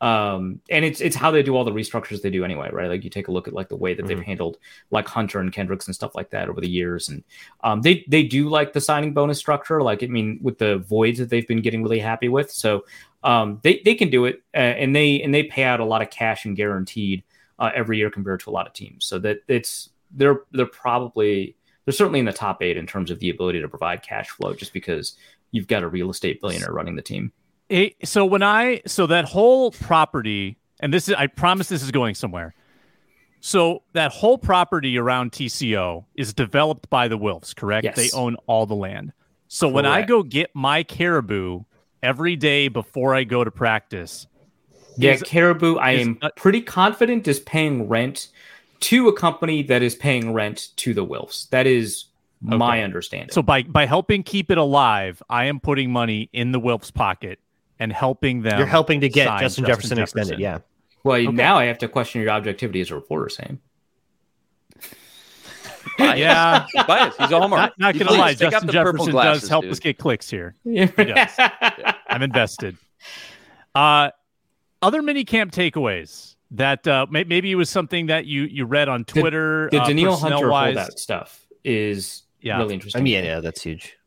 [0.00, 2.88] Um, and it's it's how they do all the restructures they do anyway, right?
[2.88, 4.08] Like you take a look at like the way that mm-hmm.
[4.08, 4.58] they've handled
[4.90, 7.24] like Hunter and Kendricks and stuff like that over the years, and
[7.64, 9.82] um, they they do like the signing bonus structure.
[9.82, 12.84] Like I mean, with the voids that they've been getting really happy with, so
[13.24, 16.02] um, they they can do it, uh, and they and they pay out a lot
[16.02, 17.24] of cash and guaranteed
[17.58, 19.04] uh, every year compared to a lot of teams.
[19.04, 23.18] So that it's they're they're probably they're certainly in the top eight in terms of
[23.18, 25.16] the ability to provide cash flow, just because
[25.50, 27.32] you've got a real estate billionaire running the team.
[27.68, 31.90] It, so when I so that whole property, and this is I promise this is
[31.90, 32.54] going somewhere.
[33.40, 37.84] So that whole property around TCO is developed by the Wilfs, correct?
[37.84, 37.96] Yes.
[37.96, 39.12] They own all the land.
[39.46, 39.74] So correct.
[39.74, 41.62] when I go get my caribou
[42.02, 44.26] every day before I go to practice,
[44.96, 48.28] yeah, is, caribou, I am uh, pretty confident is paying rent
[48.80, 51.48] to a company that is paying rent to the Wilfs.
[51.50, 52.06] That is
[52.44, 52.56] okay.
[52.56, 53.30] my understanding.
[53.30, 57.38] So by by helping keep it alive, I am putting money in the Wilfs pocket
[57.78, 58.58] and helping them.
[58.58, 60.42] You're helping to get Justin, Justin Jefferson, Jefferson, extended.
[60.42, 60.58] Yeah.
[61.04, 61.30] Well, okay.
[61.30, 63.60] now I have to question your objectivity as a reporter, Sam.
[65.98, 67.16] yeah, bias.
[67.16, 67.56] He's a homer.
[67.56, 69.72] Not, not gonna lie, Justin Jefferson glasses, does help dude.
[69.72, 70.54] us get clicks here.
[70.64, 70.90] Yeah.
[70.98, 71.94] yeah.
[72.08, 72.76] I'm invested.
[73.74, 74.10] Uh,
[74.82, 79.04] other mini camp takeaways that uh, maybe it was something that you you read on
[79.04, 79.68] Twitter.
[79.70, 82.58] The, the uh, Danielle Hunter holdout stuff is yeah.
[82.58, 83.00] really interesting.
[83.00, 83.97] I mean, yeah, yeah, that's huge.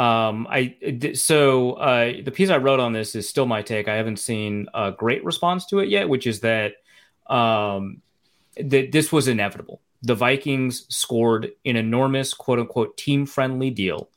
[0.00, 3.86] Um, I so uh, the piece I wrote on this is still my take.
[3.86, 6.76] I haven't seen a great response to it yet, which is that
[7.26, 8.00] um,
[8.56, 9.82] that this was inevitable.
[10.00, 14.08] The Vikings scored an enormous quote unquote team friendly deal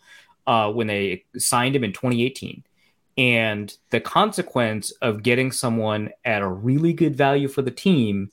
[0.48, 2.64] uh, when they signed him in 2018.
[3.18, 8.32] And the consequence of getting someone at a really good value for the team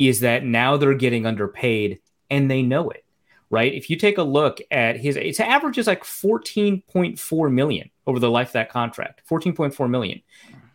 [0.00, 3.04] is that now they're getting underpaid and they know it
[3.50, 3.74] right?
[3.74, 8.30] If you take a look at his, its average is like 14.4 million over the
[8.30, 10.22] life of that contract, 14.4 million.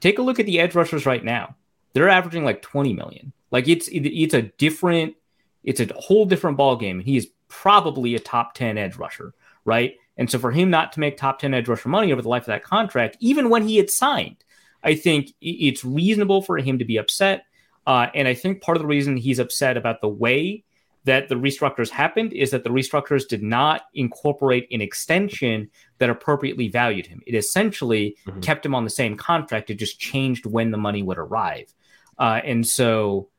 [0.02, 1.56] Take a look at the edge rushers right now.
[1.94, 3.32] They're averaging like 20 million.
[3.52, 5.16] Like it's it's a different,
[5.64, 7.00] it's a whole different ball game.
[7.00, 9.34] He is probably a top 10 edge rusher,
[9.64, 9.96] right?
[10.18, 12.44] And so for him not to make top 10 edge rusher money over the life
[12.44, 14.44] of that contract, even when he had signed,
[14.84, 17.46] I think it's reasonable for him to be upset.
[17.88, 20.64] Uh, and I think part of the reason he's upset about the way
[21.06, 26.68] that the restructures happened is that the restructures did not incorporate an extension that appropriately
[26.68, 27.22] valued him.
[27.26, 28.42] It essentially mm-hmm.
[28.42, 29.70] kept him on the same contract.
[29.70, 31.74] It just changed when the money would arrive.
[32.18, 33.30] Uh, and so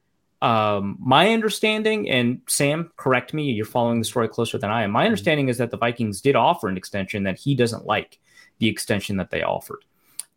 [0.43, 4.93] um, my understanding, and Sam, correct me, you're following the story closer than I am.
[4.93, 5.07] My mm-hmm.
[5.07, 8.21] understanding is that the Vikings did offer an extension that he doesn't like
[8.59, 9.85] the extension that they offered.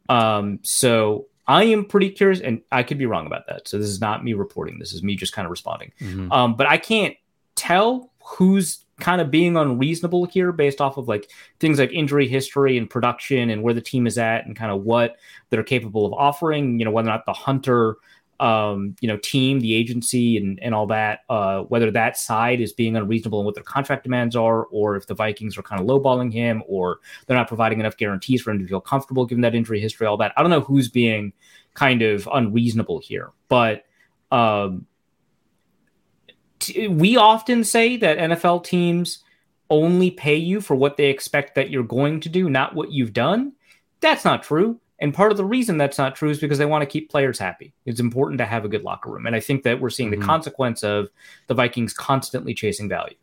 [0.10, 3.68] Um, so I am pretty curious, and I could be wrong about that.
[3.68, 4.78] So this is not me reporting.
[4.78, 5.92] This is me just kind of responding.
[6.00, 6.32] Mm-hmm.
[6.32, 7.16] Um, but I can't
[7.56, 12.78] tell who's kind of being unreasonable here based off of like things like injury history
[12.78, 15.16] and production and where the team is at and kind of what
[15.50, 16.78] they're capable of offering.
[16.78, 17.96] You know, whether or not the Hunter
[18.40, 21.22] um, you know, team, the agency, and and all that.
[21.30, 25.08] Uh, whether that side is being unreasonable in what their contract demands are, or if
[25.08, 28.60] the Vikings are kind of lowballing him, or they're not providing enough guarantees for him
[28.60, 30.34] to feel comfortable given that injury history, all that.
[30.38, 31.34] I don't know who's being
[31.74, 33.86] kind of unreasonable here, but
[34.32, 34.86] um,
[36.60, 39.24] t- we often say that NFL teams
[39.70, 43.14] only pay you for what they expect that you're going to do, not what you've
[43.14, 43.54] done.
[44.02, 44.80] That's not true.
[45.00, 47.40] And part of the reason that's not true is because they want to keep players
[47.40, 47.74] happy.
[47.86, 49.26] It's important to have a good locker room.
[49.26, 50.20] And I think that we're seeing mm-hmm.
[50.20, 51.10] the consequence of
[51.48, 53.16] the Vikings constantly chasing value.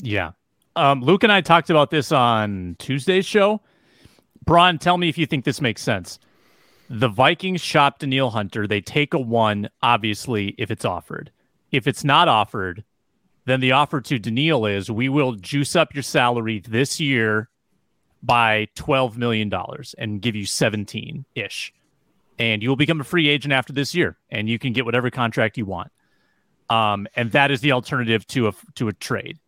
[0.00, 0.32] Yeah.
[0.76, 3.60] Um, Luke and I talked about this on Tuesday's show.
[4.44, 6.20] Braun, tell me if you think this makes sense.
[6.88, 8.68] The Vikings shop Danielle Hunter.
[8.68, 11.32] They take a one, obviously, if it's offered.
[11.72, 12.84] If it's not offered,
[13.44, 17.48] then the offer to Danielle is we will juice up your salary this year
[18.26, 19.52] by $12 million
[19.98, 21.72] and give you 17 ish.
[22.38, 25.10] And you will become a free agent after this year and you can get whatever
[25.10, 25.90] contract you want.
[26.68, 29.38] Um, and that is the alternative to a to a trade.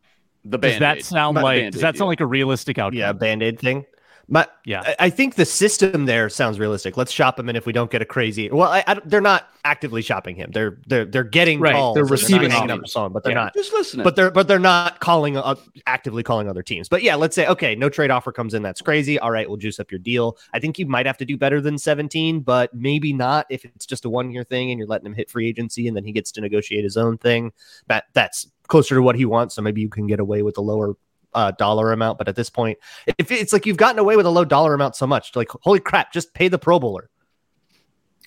[0.44, 2.98] The does that sound like does that sound like a realistic outcome?
[2.98, 3.84] Yeah, band aid thing.
[4.30, 6.98] But yeah, I think the system there sounds realistic.
[6.98, 9.48] Let's shop him, and if we don't get a crazy, well, I, I, they're not
[9.64, 10.50] actively shopping him.
[10.52, 11.74] They're they're they're getting right.
[11.74, 11.94] calls.
[11.94, 13.44] They're receiving they're up the song, but they're yeah.
[13.44, 14.04] not just listening.
[14.04, 15.54] But they're but they're not calling uh,
[15.86, 16.90] actively calling other teams.
[16.90, 18.62] But yeah, let's say okay, no trade offer comes in.
[18.62, 19.18] That's crazy.
[19.18, 20.36] All right, we'll juice up your deal.
[20.52, 23.86] I think you might have to do better than 17, but maybe not if it's
[23.86, 26.12] just a one year thing and you're letting him hit free agency and then he
[26.12, 27.50] gets to negotiate his own thing.
[27.86, 29.54] That that's closer to what he wants.
[29.54, 30.96] So maybe you can get away with a lower
[31.34, 32.18] uh, dollar amount.
[32.18, 32.78] But at this point,
[33.18, 35.80] if it's like you've gotten away with a low dollar amount so much, like holy
[35.80, 37.10] crap, just pay the Pro Bowler.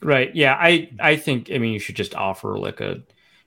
[0.01, 0.35] Right.
[0.35, 0.57] Yeah.
[0.59, 3.01] I I think I mean you should just offer like a.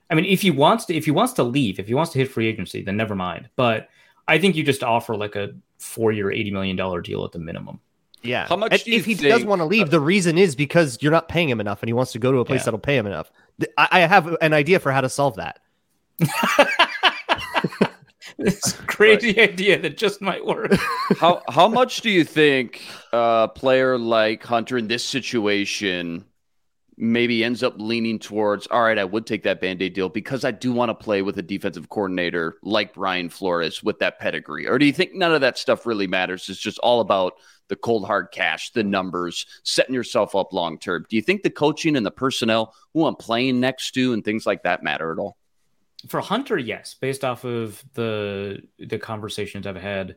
[0.09, 2.19] I mean, if he wants to, if he wants to leave, if he wants to
[2.19, 3.49] hit free agency, then never mind.
[3.55, 3.89] But
[4.27, 7.79] I think you just offer like a four-year, eighty million dollar deal at the minimum.
[8.21, 8.47] Yeah.
[8.47, 8.87] How much?
[8.87, 9.29] if he think...
[9.33, 11.93] does want to leave, the reason is because you're not paying him enough, and he
[11.93, 12.65] wants to go to a place yeah.
[12.65, 13.31] that'll pay him enough.
[13.77, 15.59] I, I have an idea for how to solve that.
[18.37, 19.49] this crazy right.
[19.51, 20.73] idea that just might work.
[21.19, 26.25] how how much do you think a player like Hunter in this situation
[26.97, 30.51] maybe ends up leaning towards all right, I would take that band-aid deal because I
[30.51, 34.67] do want to play with a defensive coordinator like Brian Flores with that pedigree?
[34.67, 36.47] Or do you think none of that stuff really matters?
[36.47, 37.33] It's just all about
[37.67, 41.05] the cold hard cash, the numbers, setting yourself up long term.
[41.09, 44.45] Do you think the coaching and the personnel who I'm playing next to and things
[44.45, 45.37] like that matter at all?
[46.07, 50.15] For Hunter, yes, based off of the the conversations I've had,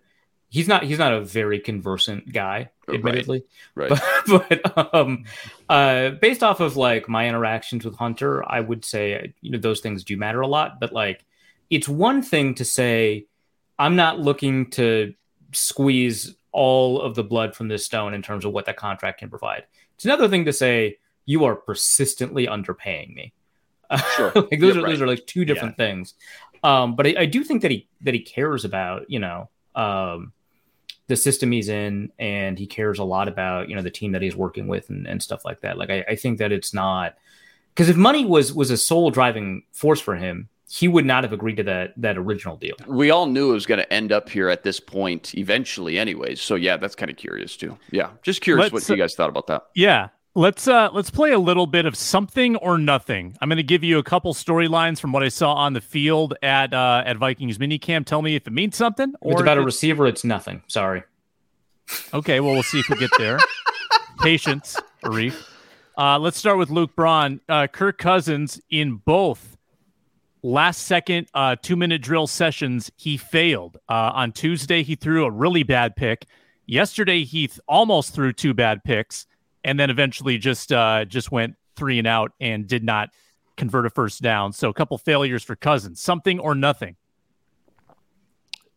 [0.49, 3.45] he's not he's not a very conversant guy, admittedly.
[3.75, 3.91] Right.
[3.91, 4.01] right.
[4.27, 5.25] But, but um,
[5.69, 9.81] uh, based off of like my interactions with Hunter, I would say you know those
[9.81, 10.81] things do matter a lot.
[10.81, 11.25] But like,
[11.71, 13.27] it's one thing to say
[13.79, 15.15] I'm not looking to
[15.53, 19.31] squeeze all of the blood from this stone in terms of what that contract can
[19.31, 19.65] provide.
[19.95, 23.33] It's another thing to say you are persistently underpaying me.
[24.17, 24.33] Sure.
[24.35, 24.91] like those yeah, are right.
[24.91, 25.87] those are like two different yeah.
[25.87, 26.15] things.
[26.63, 30.33] Um, but I, I, do think that he that he cares about you know um,
[31.07, 34.23] the system he's in, and he cares a lot about you know the team that
[34.23, 35.79] he's working with and, and stuff like that.
[35.79, 37.17] Like I, I think that it's not
[37.75, 41.33] because if money was was a sole driving force for him, he would not have
[41.33, 42.75] agreed to that that original deal.
[42.87, 46.41] We all knew it was going to end up here at this point eventually, anyways.
[46.41, 47.79] So yeah, that's kind of curious too.
[47.91, 49.67] Yeah, just curious Let's, what you guys thought about that.
[49.75, 53.37] Yeah, Let's uh let's play a little bit of something or nothing.
[53.41, 56.35] I'm going to give you a couple storylines from what I saw on the field
[56.45, 58.07] at uh at Vikings minicamp.
[58.07, 60.63] Tell me if it means something or it's about a receiver it's nothing.
[60.69, 61.03] Sorry.
[62.15, 63.41] Okay, well we'll see if we get there.
[64.21, 65.35] Patience, Arif.
[65.97, 67.41] Uh let's start with Luke Braun.
[67.49, 69.57] Uh Kirk Cousins in both
[70.45, 73.79] last second uh 2 minute drill sessions he failed.
[73.89, 76.27] Uh on Tuesday he threw a really bad pick.
[76.65, 79.27] Yesterday he th- almost threw two bad picks
[79.65, 83.11] and then eventually just uh, just went three and out and did not
[83.57, 84.53] convert a first down.
[84.53, 86.01] So a couple failures for Cousins.
[86.01, 86.97] Something or nothing.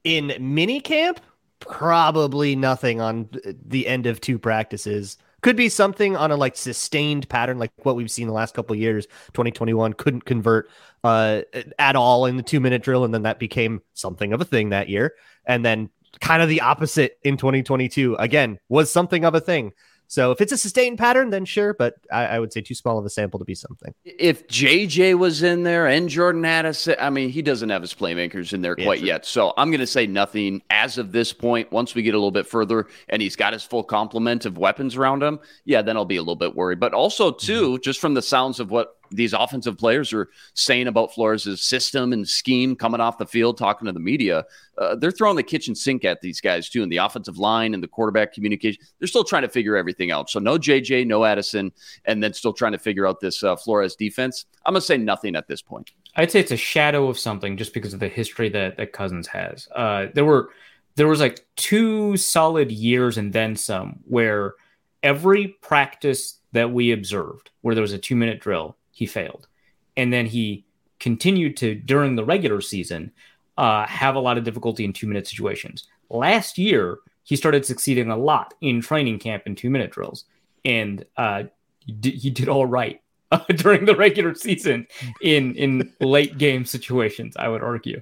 [0.04, 1.20] In mini camp,
[1.60, 3.30] probably nothing on
[3.66, 5.18] the end of two practices.
[5.42, 8.76] Could be something on a like sustained pattern, like what we've seen the last couple
[8.76, 9.08] years.
[9.34, 10.70] 2021 couldn't convert
[11.04, 11.42] uh,
[11.80, 14.70] at all in the two minute drill, and then that became something of a thing
[14.70, 15.16] that year.
[15.46, 15.90] And then
[16.20, 19.72] kind of the opposite in 2022 again was something of a thing.
[20.12, 22.98] So if it's a sustained pattern, then sure, but I, I, would say too small
[22.98, 23.94] of a sample to be something.
[24.04, 28.52] If JJ was in there and Jordan Addison, I mean, he doesn't have his playmakers
[28.52, 29.08] in there yeah, quite true.
[29.08, 29.26] yet.
[29.26, 31.72] So I'm going to say nothing as of this point.
[31.72, 34.98] Once we get a little bit further and he's got his full complement of weapons
[34.98, 36.82] around him, yeah, then I'll be a little bit worried.
[36.82, 37.82] But also, too, mm-hmm.
[37.82, 42.28] just from the sounds of what these offensive players are saying about Flores' system and
[42.28, 44.46] scheme coming off the field, talking to the media.
[44.78, 47.84] Uh, they're throwing the kitchen sink at these guys too, and the offensive line and
[47.84, 48.82] the quarterback communication.
[49.00, 50.30] They're still trying to figure everything out.
[50.30, 51.72] So no JJ, no Addison,
[52.06, 54.46] and then still trying to figure out this uh, Flores defense.
[54.66, 55.92] I'm gonna say nothing at this point.
[56.16, 59.28] I'd say it's a shadow of something just because of the history that that Cousins
[59.28, 59.68] has.
[59.76, 60.50] Uh, there were
[60.96, 64.56] there was like two solid years and then some where
[65.04, 69.48] every practice that we observed where there was a two minute drill he failed.
[69.98, 70.66] And then he
[71.00, 73.12] continued to, during the regular season,
[73.58, 75.88] uh, have a lot of difficulty in two minute situations.
[76.10, 80.26] Last year, he started succeeding a lot in training camp and two minute drills.
[80.66, 81.44] And uh,
[81.80, 83.02] he, did, he did all right
[83.32, 84.88] uh, during the regular season
[85.22, 88.02] in, in late game situations, I would argue.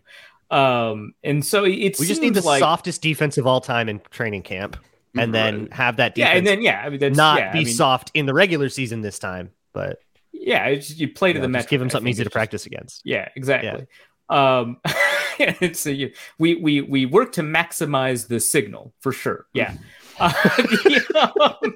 [0.51, 4.01] Um, and so it we just need the like, softest defense of all time in
[4.09, 4.77] training camp
[5.15, 6.31] and then have that defense.
[6.31, 8.69] yeah, and then yeah, I mean, not yeah, be I mean, soft in the regular
[8.69, 9.99] season this time, but
[10.39, 11.69] yeah, you play to the metric.
[11.69, 13.01] Give them something easy to practice against.
[13.03, 13.87] Yeah, exactly.
[14.29, 14.59] Yeah.
[14.59, 14.77] Um,
[15.73, 19.47] so you, we we we work to maximize the signal for sure.
[19.53, 19.75] Yeah.
[20.19, 21.75] uh, um,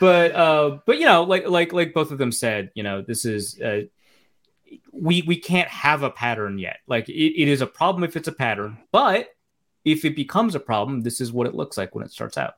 [0.00, 3.24] but uh, but you know, like like like both of them said, you know, this
[3.24, 3.82] is uh,
[4.92, 6.78] we we can't have a pattern yet.
[6.86, 9.28] Like it, it is a problem if it's a pattern, but
[9.84, 12.54] if it becomes a problem, this is what it looks like when it starts out.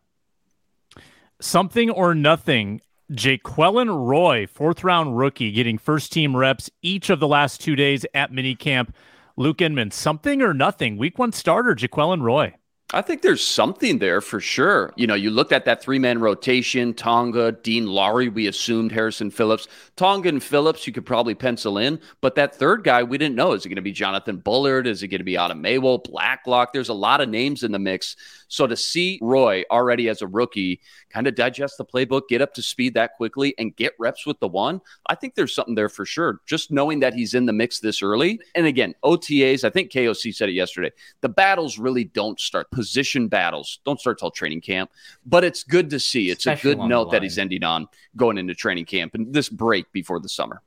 [1.41, 2.81] Something or nothing
[3.13, 8.05] Jaquelin Roy, fourth round rookie, getting first team reps each of the last two days
[8.15, 8.89] at minicamp.
[9.37, 10.97] Luke Inman, something or nothing.
[10.97, 12.55] Week one starter, Jaquelin Roy.
[12.93, 14.93] I think there's something there for sure.
[14.97, 19.29] You know, you looked at that three man rotation Tonga, Dean Lowry, we assumed Harrison
[19.29, 19.67] Phillips.
[19.97, 22.01] Tonga and Phillips, you could probably pencil in.
[22.21, 23.53] But that third guy, we didn't know.
[23.53, 24.87] Is it going to be Jonathan Bullard?
[24.87, 26.73] Is it going to be Otomewo, Blacklock?
[26.73, 28.15] There's a lot of names in the mix.
[28.47, 30.81] So to see Roy already as a rookie
[31.17, 34.39] kind of digest the playbook, get up to speed that quickly, and get reps with
[34.39, 36.43] the one, I think there's something there for sure.
[36.45, 38.39] Just knowing that he's in the mix this early.
[38.55, 40.91] And again, OTAs, I think KOC said it yesterday.
[41.23, 42.71] The battles really don't start.
[42.71, 44.91] Position battles don't start till training camp,
[45.25, 46.29] but it's good to see.
[46.29, 49.49] It's Especially a good note that he's ending on going into training camp and this
[49.49, 50.61] break before the summer.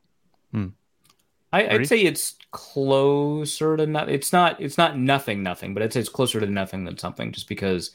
[0.51, 0.69] Hmm.
[1.53, 4.09] I, would say it's closer to not.
[4.09, 4.59] It's not.
[4.59, 7.91] It's not nothing, nothing, but I'd say it's closer to nothing than something, just because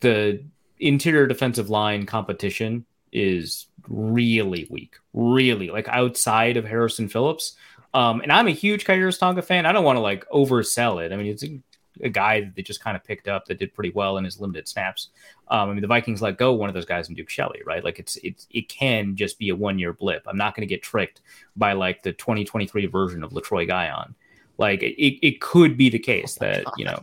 [0.00, 0.44] the
[0.80, 7.56] interior defensive line competition is really weak, really like outside of Harrison Phillips.
[7.94, 9.66] Um, and I'm a huge Khyiris Tonga fan.
[9.66, 11.12] I don't want to like oversell it.
[11.12, 11.58] I mean, it's a,
[12.02, 14.38] a guy that they just kind of picked up that did pretty well in his
[14.38, 15.08] limited snaps.
[15.48, 17.82] Um, I mean, the Vikings let go one of those guys in Duke Shelley, right?
[17.82, 20.22] Like it's it's it can just be a one year blip.
[20.26, 21.22] I'm not going to get tricked
[21.56, 24.14] by like the 2023 version of Letroy Guion.
[24.58, 27.00] Like it, it could be the case oh that you know,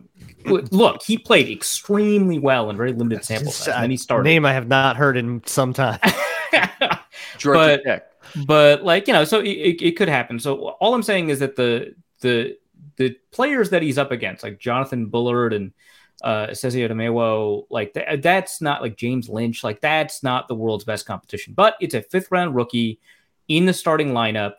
[0.71, 4.25] look, he played extremely well in very limited sample size, and he started.
[4.25, 5.99] Name I have not heard in some time.
[7.43, 8.11] but Tech.
[8.45, 9.47] but like you know, so it,
[9.81, 10.37] it could happen.
[10.37, 12.57] So all I'm saying is that the the
[12.97, 15.71] the players that he's up against, like Jonathan Bullard and
[16.23, 20.83] uh Esezi Otomewo, like th- that's not like James Lynch, like that's not the world's
[20.83, 21.53] best competition.
[21.53, 22.99] But it's a fifth round rookie
[23.47, 24.55] in the starting lineup.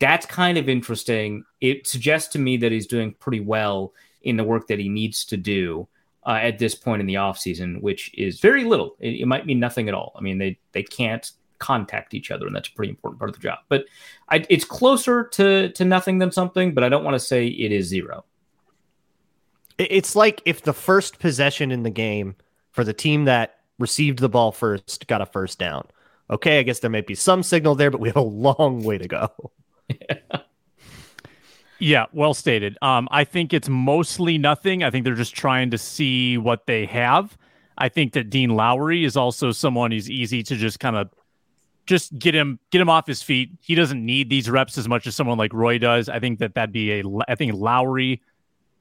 [0.00, 1.44] That's kind of interesting.
[1.60, 5.24] It suggests to me that he's doing pretty well in the work that he needs
[5.26, 5.86] to do
[6.26, 8.96] uh, at this point in the offseason, which is very little.
[8.98, 10.12] It, it might mean nothing at all.
[10.16, 13.36] I mean, they they can't contact each other, and that's a pretty important part of
[13.36, 13.58] the job.
[13.68, 13.84] But
[14.28, 17.72] I, it's closer to to nothing than something, but I don't want to say it
[17.72, 18.24] is zero.
[19.78, 22.36] It's like if the first possession in the game
[22.70, 25.86] for the team that received the ball first got a first down.
[26.28, 28.98] Okay, I guess there might be some signal there, but we have a long way
[28.98, 29.28] to go.
[31.80, 32.76] Yeah, well stated.
[32.82, 34.84] Um, I think it's mostly nothing.
[34.84, 37.36] I think they're just trying to see what they have.
[37.76, 41.10] I think that Dean Lowry is also someone who's easy to just kind of
[41.86, 43.52] just get him get him off his feet.
[43.62, 46.10] He doesn't need these reps as much as someone like Roy does.
[46.10, 47.02] I think that that'd be a.
[47.26, 48.20] I think Lowry,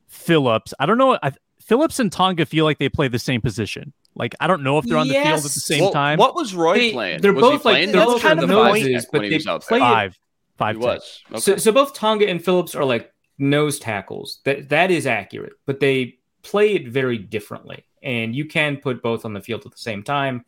[0.09, 0.73] Phillips.
[0.77, 1.17] I don't know.
[1.23, 1.31] I,
[1.61, 3.93] Phillips and Tonga feel like they play the same position.
[4.13, 5.15] Like I don't know if they're on yes.
[5.15, 6.19] the field at the same well, time.
[6.19, 7.21] What was Roy they, playing?
[7.21, 10.19] They're was both like they're both kind of the noises, but they play five.
[10.59, 11.23] Five he was.
[11.31, 11.39] Okay.
[11.39, 14.41] So, so both Tonga and Phillips are like nose tackles.
[14.43, 19.23] That that is accurate, but they play it very differently, and you can put both
[19.23, 20.43] on the field at the same time.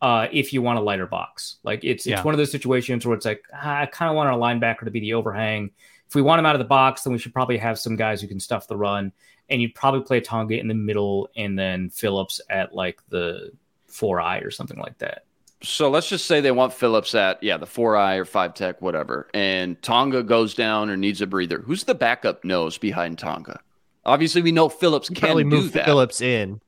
[0.00, 2.14] Uh, if you want a lighter box, like it's yeah.
[2.14, 4.84] it's one of those situations where it's like ah, I kind of want our linebacker
[4.84, 5.70] to be the overhang.
[6.08, 8.20] If we want him out of the box, then we should probably have some guys
[8.20, 9.12] who can stuff the run,
[9.48, 13.50] and you'd probably play Tonga in the middle, and then Phillips at like the
[13.88, 15.24] four eye or something like that.
[15.62, 18.82] So let's just say they want Phillips at yeah the four eye or five tech
[18.82, 21.60] whatever, and Tonga goes down or needs a breather.
[21.60, 23.60] Who's the backup nose behind Tonga?
[24.04, 25.86] Obviously, we know Phillips you can move that.
[25.86, 26.60] Phillips in.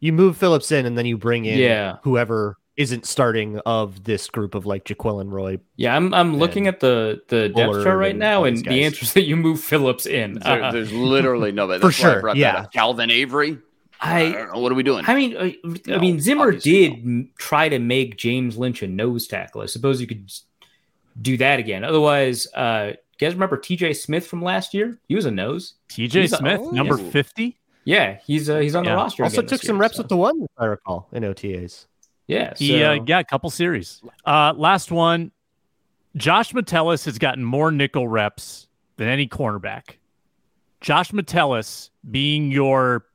[0.00, 1.96] You move Phillips in, and then you bring in yeah.
[2.02, 5.58] whoever isn't starting of this group of like Jaquelin Roy.
[5.76, 9.04] Yeah, I'm I'm looking at the the depth chart right now, and, and the answer
[9.04, 10.34] is that you move Phillips in.
[10.34, 12.34] There, there's literally nobody for sure.
[12.34, 13.58] yeah, Calvin Avery.
[14.04, 14.60] I, I, don't know.
[14.60, 15.04] What are we doing?
[15.06, 17.26] I mean, I, uh, no, I mean, Zimmer did no.
[17.38, 19.62] try to make James Lynch a nose tackle.
[19.62, 20.30] I suppose you could
[21.20, 21.84] do that again.
[21.84, 24.98] Otherwise, uh, you guys remember TJ Smith from last year?
[25.08, 25.74] He was a nose.
[25.88, 27.56] TJ Smith, a, oh, number fifty.
[27.84, 28.90] Yeah, he's uh, he's on yeah.
[28.90, 29.24] the roster.
[29.24, 30.02] Also took some year, reps so.
[30.02, 31.86] with the one, if I recall, in OTAs.
[32.26, 32.64] Yeah, so.
[32.64, 34.02] he uh, got a couple series.
[34.24, 35.30] Uh, last one,
[36.16, 39.96] Josh Metellus has gotten more nickel reps than any cornerback.
[40.80, 43.06] Josh Metellus being your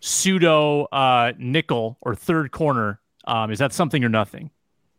[0.00, 3.00] pseudo uh, nickel or third corner.
[3.26, 4.50] Um, is that something or nothing?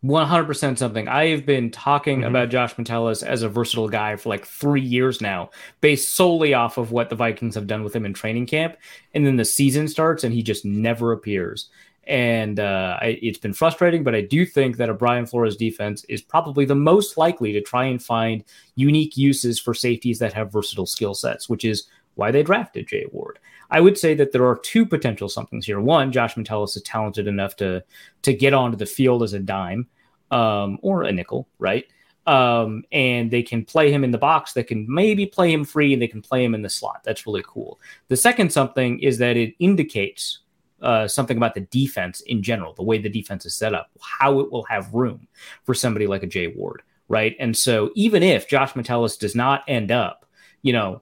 [0.04, 1.08] 100% something.
[1.08, 2.28] I have been talking mm-hmm.
[2.28, 5.50] about Josh Metellus as a versatile guy for like three years now,
[5.82, 8.78] based solely off of what the Vikings have done with him in training camp.
[9.14, 11.70] And then the season starts and he just never appears.
[12.06, 16.06] And uh, I, it's been frustrating, but I do think that a Brian Flores defense
[16.06, 18.46] is probably the most likely to try and find
[18.76, 23.06] unique uses for safeties that have versatile skill sets, which is why they drafted Jay
[23.12, 23.40] Ward.
[23.70, 25.80] I would say that there are two potential somethings here.
[25.80, 27.84] One, Josh Metellus is talented enough to
[28.24, 29.88] to get onto the field as a dime
[30.32, 31.86] um, or a nickel, right?
[32.26, 34.52] Um, and they can play him in the box.
[34.52, 37.02] They can maybe play him free, and they can play him in the slot.
[37.06, 37.80] That's really cool.
[38.10, 40.40] The second something is that it indicates
[40.82, 44.40] uh, something about the defense in general, the way the defense is set up, how
[44.40, 45.28] it will have room
[45.64, 47.36] for somebody like a Jay Ward, right?
[47.40, 50.26] And so even if Josh Metellus does not end up,
[50.62, 51.02] you know,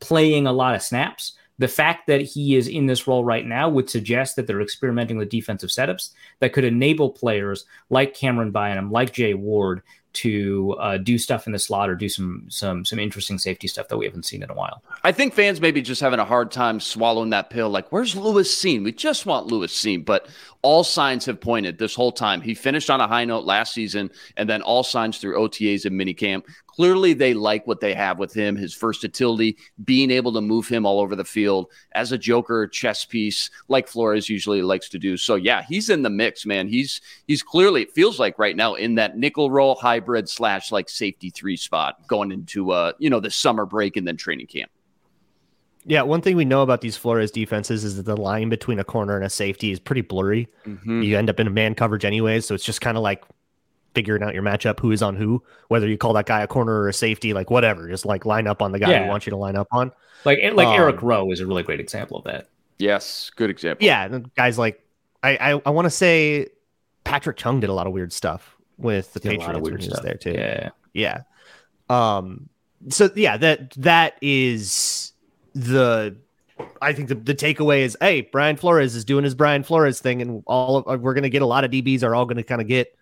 [0.00, 3.68] playing a lot of snaps, the fact that he is in this role right now
[3.68, 6.10] would suggest that they're experimenting with defensive setups
[6.40, 9.80] that could enable players like Camryn Bynum, like Jay Ward,
[10.14, 13.86] to uh, do stuff in the slot or do some some some interesting safety stuff
[13.88, 14.82] that we haven't seen in a while.
[15.04, 17.70] I think fans maybe just having a hard time swallowing that pill.
[17.70, 18.84] Like, where's Lewis Cine?
[18.84, 20.28] We just want Lewis Cine, but
[20.62, 22.40] all signs have pointed this whole time.
[22.40, 25.98] He finished on a high note last season, and then all signs through OTAs and
[25.98, 26.44] minicamp.
[26.74, 30.86] Clearly, they like what they have with him, his versatility, being able to move him
[30.86, 35.16] all over the field as a joker chess piece, like Flores usually likes to do.
[35.16, 36.68] So, yeah, he's in the mix, man.
[36.68, 40.88] He's he's clearly it feels like right now in that nickel role hybrid slash like
[40.88, 44.70] safety three spot going into uh you know the summer break and then training camp.
[45.84, 48.84] Yeah, one thing we know about these Flores defenses is that the line between a
[48.84, 50.48] corner and a safety is pretty blurry.
[50.64, 51.02] Mm-hmm.
[51.02, 53.24] You end up in a man coverage anyways, so it's just kind of like
[53.94, 56.72] figuring out your matchup, who is on who, whether you call that guy a corner
[56.72, 59.04] or a safety, like whatever, just like line up on the guy yeah.
[59.04, 59.92] who wants you to line up on.
[60.24, 62.48] Like like um, Eric Rowe is a really great example of that.
[62.78, 63.84] Yes, good example.
[63.84, 64.84] Yeah, guys like
[65.22, 66.48] I I, I want to say
[67.04, 70.00] Patrick Chung did a lot of weird stuff with the did Patriots when he was
[70.02, 70.32] there too.
[70.32, 71.22] Yeah, yeah.
[71.88, 72.48] Um.
[72.88, 75.12] So yeah, that that is
[75.54, 76.16] the
[76.80, 80.22] I think the, the takeaway is, hey, Brian Flores is doing his Brian Flores thing,
[80.22, 82.42] and all of, we're going to get a lot of DBs are all going to
[82.42, 82.96] kind of get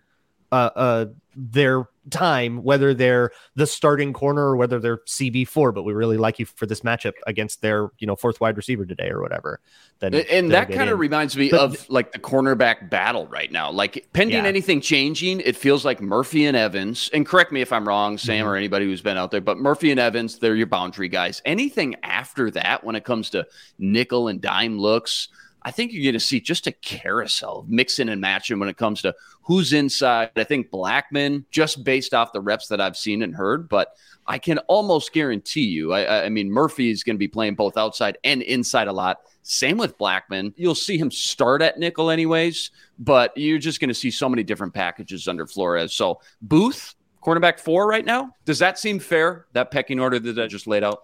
[0.51, 5.71] uh, uh, their time, whether they're the starting corner or whether they're CB four.
[5.71, 8.85] But we really like you for this matchup against their you know fourth wide receiver
[8.85, 9.59] today or whatever.
[9.99, 13.71] Then and that kind of reminds me but, of like the cornerback battle right now.
[13.71, 14.49] Like pending yeah.
[14.49, 17.09] anything changing, it feels like Murphy and Evans.
[17.13, 18.47] And correct me if I'm wrong, Sam mm-hmm.
[18.47, 21.41] or anybody who's been out there, but Murphy and Evans, they're your boundary guys.
[21.45, 23.45] Anything after that, when it comes to
[23.77, 25.29] nickel and dime looks
[25.63, 28.77] I think you're going to see just a carousel of mixing and matching when it
[28.77, 30.31] comes to who's inside.
[30.35, 33.95] I think Blackmon, just based off the reps that I've seen and heard, but
[34.25, 37.77] I can almost guarantee you, I, I mean, Murphy is going to be playing both
[37.77, 39.21] outside and inside a lot.
[39.43, 40.53] Same with Blackmon.
[40.55, 44.43] You'll see him start at nickel anyways, but you're just going to see so many
[44.43, 45.93] different packages under Flores.
[45.93, 48.35] So Booth, cornerback four right now.
[48.45, 49.47] Does that seem fair?
[49.53, 51.01] That pecking order that I just laid out?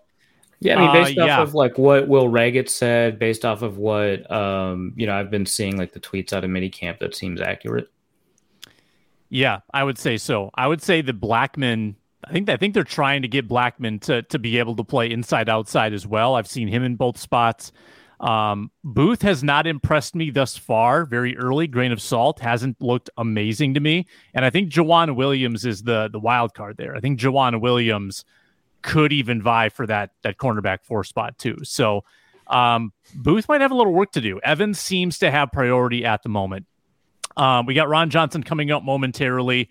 [0.60, 1.42] Yeah, I mean, based uh, off yeah.
[1.42, 5.46] of like what Will Ragatz said, based off of what um, you know, I've been
[5.46, 7.90] seeing like the tweets out of minicamp that seems accurate.
[9.30, 10.50] Yeah, I would say so.
[10.56, 11.96] I would say the Blackmon.
[12.24, 15.12] I think I think they're trying to get Blackmon to to be able to play
[15.12, 16.36] inside outside as well.
[16.36, 17.72] I've seen him in both spots.
[18.20, 21.06] Um, Booth has not impressed me thus far.
[21.06, 24.08] Very early, grain of salt hasn't looked amazing to me.
[24.34, 26.96] And I think Joejuan Williams is the the wild card there.
[26.96, 28.26] I think Joejuan Williams
[28.82, 31.58] could even vie for that that cornerback four spot too.
[31.64, 32.04] So
[32.48, 34.40] Um, Booth might have a little work to do.
[34.42, 36.66] Evans seems to have priority at the moment.
[37.36, 39.70] Um, we got Ron Johnson coming up momentarily.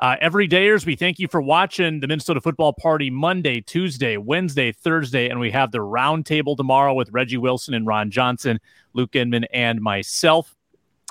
[0.00, 5.28] Uh, everydayers, we thank you for watching the Minnesota Football Party Monday, Tuesday, Wednesday, Thursday,
[5.28, 8.58] and we have the roundtable tomorrow with Reggie Wilson and Ron Johnson,
[8.92, 10.54] Luke Inman, and myself.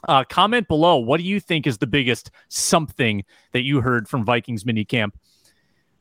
[0.07, 0.97] Uh, comment below.
[0.97, 3.23] What do you think is the biggest something
[3.53, 5.13] that you heard from Vikings minicamp?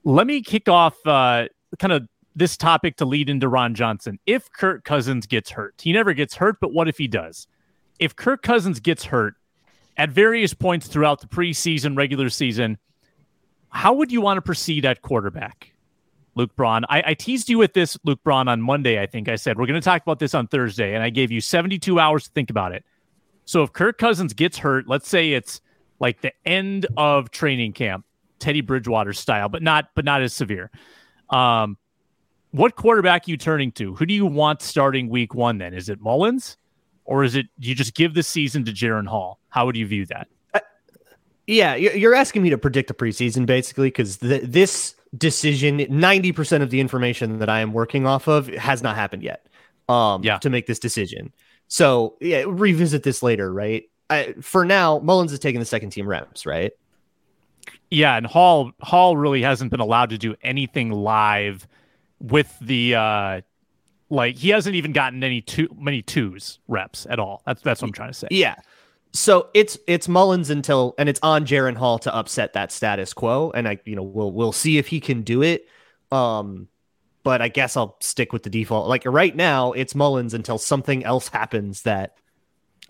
[0.04, 1.46] Let me kick off uh,
[1.78, 4.18] kind of this topic to lead into Ron Johnson.
[4.26, 7.46] If Kirk Cousins gets hurt, he never gets hurt, but what if he does?
[7.98, 9.34] If Kirk Cousins gets hurt
[9.96, 12.78] at various points throughout the preseason, regular season,
[13.70, 15.72] how would you want to proceed at quarterback?
[16.34, 16.84] Luke Braun.
[16.88, 19.00] I, I teased you with this, Luke Braun, on Monday.
[19.00, 21.30] I think I said we're going to talk about this on Thursday, and I gave
[21.30, 22.84] you 72 hours to think about it.
[23.44, 25.60] So if Kirk Cousins gets hurt, let's say it's
[26.00, 28.04] like the end of training camp,
[28.44, 30.70] Teddy Bridgewater style, but not but not as severe.
[31.30, 31.78] Um,
[32.50, 33.94] what quarterback are you turning to?
[33.94, 35.56] Who do you want starting week one?
[35.56, 36.58] Then is it Mullens,
[37.06, 39.40] or is it you just give the season to Jaren Hall?
[39.48, 40.28] How would you view that?
[40.52, 40.60] Uh,
[41.46, 46.68] yeah, you're asking me to predict the preseason basically because this decision, ninety percent of
[46.68, 49.46] the information that I am working off of has not happened yet.
[49.88, 50.38] Um, yeah.
[50.38, 51.32] to make this decision.
[51.68, 53.84] So yeah, revisit this later, right?
[54.08, 56.72] I, for now, Mullens is taking the second team reps, right?
[57.90, 61.66] Yeah, and Hall Hall really hasn't been allowed to do anything live
[62.20, 63.40] with the uh
[64.10, 67.42] like he hasn't even gotten any two many twos reps at all.
[67.46, 68.28] That's that's what I'm trying to say.
[68.30, 68.56] Yeah.
[69.12, 73.52] So it's it's Mullens until and it's on Jaren Hall to upset that status quo.
[73.54, 75.68] And I, you know, we'll we'll see if he can do it.
[76.10, 76.68] Um,
[77.22, 78.88] but I guess I'll stick with the default.
[78.88, 82.16] Like right now, it's Mullens until something else happens that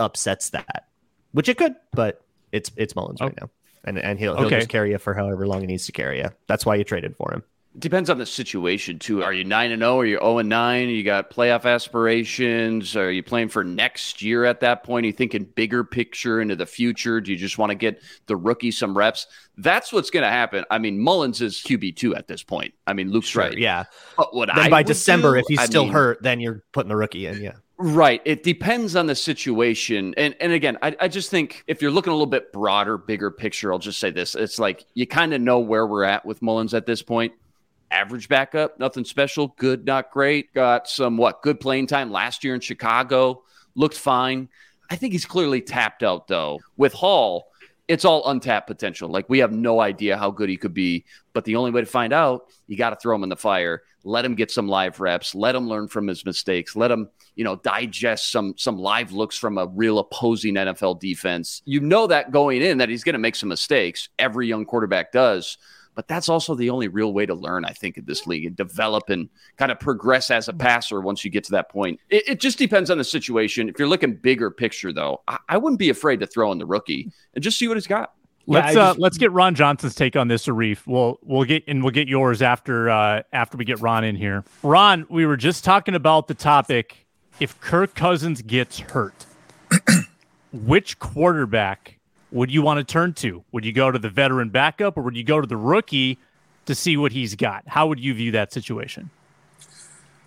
[0.00, 0.88] upsets that,
[1.32, 2.22] which it could, but
[2.52, 3.26] it's it's Mullens oh.
[3.26, 3.50] right now,
[3.84, 4.58] and and he'll he'll okay.
[4.58, 6.30] just carry you for however long he needs to carry you.
[6.46, 7.42] That's why you traded for him.
[7.76, 9.24] Depends on the situation too.
[9.24, 9.98] Are you nine and zero?
[9.98, 10.88] Are you zero and nine?
[10.90, 12.94] You got playoff aspirations?
[12.96, 15.04] Are you playing for next year at that point?
[15.04, 17.20] Are you thinking bigger picture into the future?
[17.20, 19.26] Do you just want to get the rookie some reps?
[19.58, 20.64] That's what's going to happen.
[20.70, 22.74] I mean, Mullens is QB two at this point.
[22.86, 23.58] I mean, Luke's sure, right.
[23.58, 23.84] Yeah.
[24.16, 26.62] But what then I by December, do, if he's I still mean, hurt, then you're
[26.70, 27.42] putting the rookie in.
[27.42, 27.54] Yeah.
[27.76, 28.22] Right.
[28.24, 30.14] It depends on the situation.
[30.16, 33.30] And and again, I, I just think if you're looking a little bit broader, bigger
[33.30, 34.34] picture, I'll just say this.
[34.36, 37.32] It's like you kind of know where we're at with Mullens at this point
[37.94, 40.52] average backup, nothing special, good, not great.
[40.52, 43.42] Got some what good playing time last year in Chicago,
[43.74, 44.48] looked fine.
[44.90, 46.60] I think he's clearly tapped out though.
[46.76, 47.46] With Hall,
[47.86, 49.08] it's all untapped potential.
[49.08, 51.86] Like we have no idea how good he could be, but the only way to
[51.86, 53.82] find out, you got to throw him in the fire.
[54.04, 55.34] Let him get some live reps.
[55.34, 56.76] Let him learn from his mistakes.
[56.76, 61.62] Let him, you know, digest some some live looks from a real opposing NFL defense.
[61.64, 64.08] You know that going in that he's going to make some mistakes.
[64.18, 65.58] Every young quarterback does.
[65.94, 68.56] But that's also the only real way to learn, I think, in this league and
[68.56, 70.58] develop and kind of progress as a mm.
[70.58, 72.00] passer once you get to that point.
[72.10, 73.68] It, it just depends on the situation.
[73.68, 76.66] If you're looking bigger picture, though, I, I, wouldn't be afraid to throw in the
[76.66, 78.12] rookie and just see what he's got.
[78.46, 80.86] Let's yeah, uh, let's get Ron Johnson's take on this, Arif.
[80.86, 84.44] We'll we'll get and we'll get yours after uh, after we get Ron in here.
[84.62, 87.06] Ron, we were just talking about the topic.
[87.40, 89.24] If Kirk Cousins gets hurt,
[90.52, 91.98] which quarterback
[92.34, 93.44] would you want to turn to?
[93.52, 96.18] Would you go to the veteran backup or would you go to the rookie
[96.66, 97.62] to see what he's got?
[97.66, 99.08] How would you view that situation?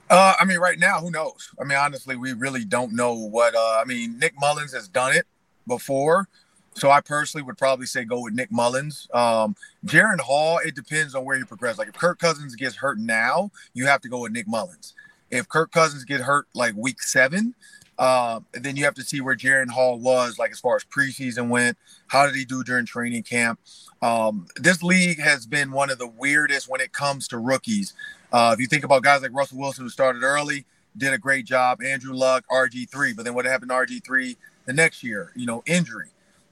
[0.09, 1.49] Uh, I mean, right now, who knows?
[1.59, 3.53] I mean, honestly, we really don't know what.
[3.55, 5.27] Uh, I mean, Nick Mullens has done it
[5.67, 6.29] before,
[6.75, 9.13] so I personally would probably say go with Nick Mullens.
[9.13, 11.77] Um, Jaren Hall, it depends on where you progress.
[11.77, 14.93] Like if Kirk Cousins gets hurt now, you have to go with Nick Mullens.
[15.29, 17.53] If Kirk Cousins get hurt like week seven,
[17.99, 20.83] uh, and then you have to see where Jaren Hall was, like as far as
[20.83, 21.77] preseason went.
[22.07, 23.59] How did he do during training camp?
[24.01, 27.93] Um, this league has been one of the weirdest when it comes to rookies.
[28.31, 31.45] Uh, if you think about guys like Russell Wilson, who started early, did a great
[31.45, 31.81] job.
[31.81, 34.35] Andrew Luck, RG3, but then what happened to RG3
[34.65, 35.31] the next year?
[35.35, 36.09] You know, injury.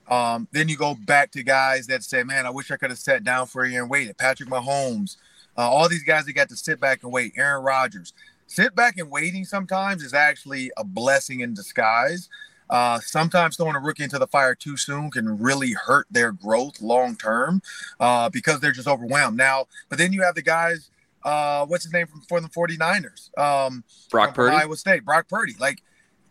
[0.07, 2.99] Um, then you go back to guys that say, "Man, I wish I could have
[2.99, 5.17] sat down for a year and waited." Patrick Mahomes,
[5.57, 7.33] uh, all these guys that got to sit back and wait.
[7.37, 8.13] Aaron Rodgers
[8.47, 12.29] sit back and waiting sometimes is actually a blessing in disguise.
[12.69, 16.81] Uh, sometimes throwing a rookie into the fire too soon can really hurt their growth
[16.81, 17.61] long term
[17.99, 19.37] uh, because they're just overwhelmed.
[19.37, 20.89] Now, but then you have the guys,
[21.23, 23.37] uh, what's his name from for the 49ers?
[23.37, 24.55] Um, Brock Purdy.
[24.55, 25.05] Iowa State.
[25.05, 25.53] Brock Purdy.
[25.59, 25.83] Like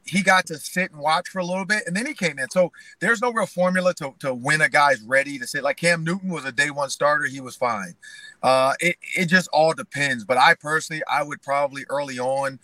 [0.06, 2.50] he got to sit and watch for a little bit and then he came in.
[2.50, 5.62] So there's no real formula to, to when a guy's ready to sit.
[5.62, 7.94] Like Cam Newton was a day one starter, he was fine.
[8.42, 10.24] Uh, it, it just all depends.
[10.24, 12.58] But I personally, I would probably early on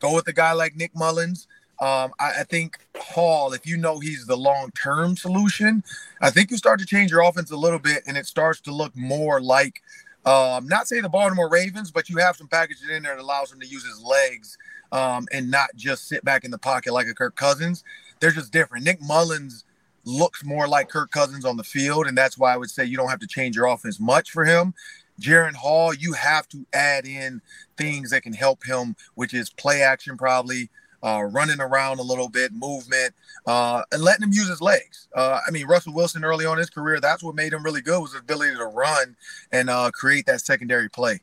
[0.00, 1.46] go with a guy like Nick Mullens.
[1.78, 5.84] Um, I, I, think Hall, if you know he's the long term solution,
[6.22, 8.72] I think you start to change your offense a little bit and it starts to
[8.72, 9.82] look more like
[10.24, 13.52] Um, not say the Baltimore Ravens, but you have some packages in there that allows
[13.52, 14.58] him to use his legs
[14.92, 17.84] um, and not just sit back in the pocket like a Kirk Cousins.
[18.20, 18.84] They're just different.
[18.84, 19.64] Nick Mullens
[20.04, 22.96] looks more like Kirk Cousins on the field, and that's why I would say you
[22.96, 24.72] don't have to change your offense much for him.
[25.20, 27.40] Jaren Hall, you have to add in
[27.76, 30.70] things that can help him, which is play action probably,
[31.02, 33.14] uh, running around a little bit, movement,
[33.46, 35.08] uh, and letting him use his legs.
[35.14, 37.80] Uh, I mean, Russell Wilson early on in his career, that's what made him really
[37.80, 39.16] good was his ability to run
[39.52, 41.20] and uh, create that secondary play.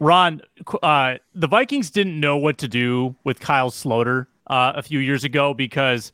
[0.00, 0.42] Ron,
[0.82, 5.24] uh, the Vikings didn't know what to do with Kyle Sloter uh, a few years
[5.24, 6.12] ago because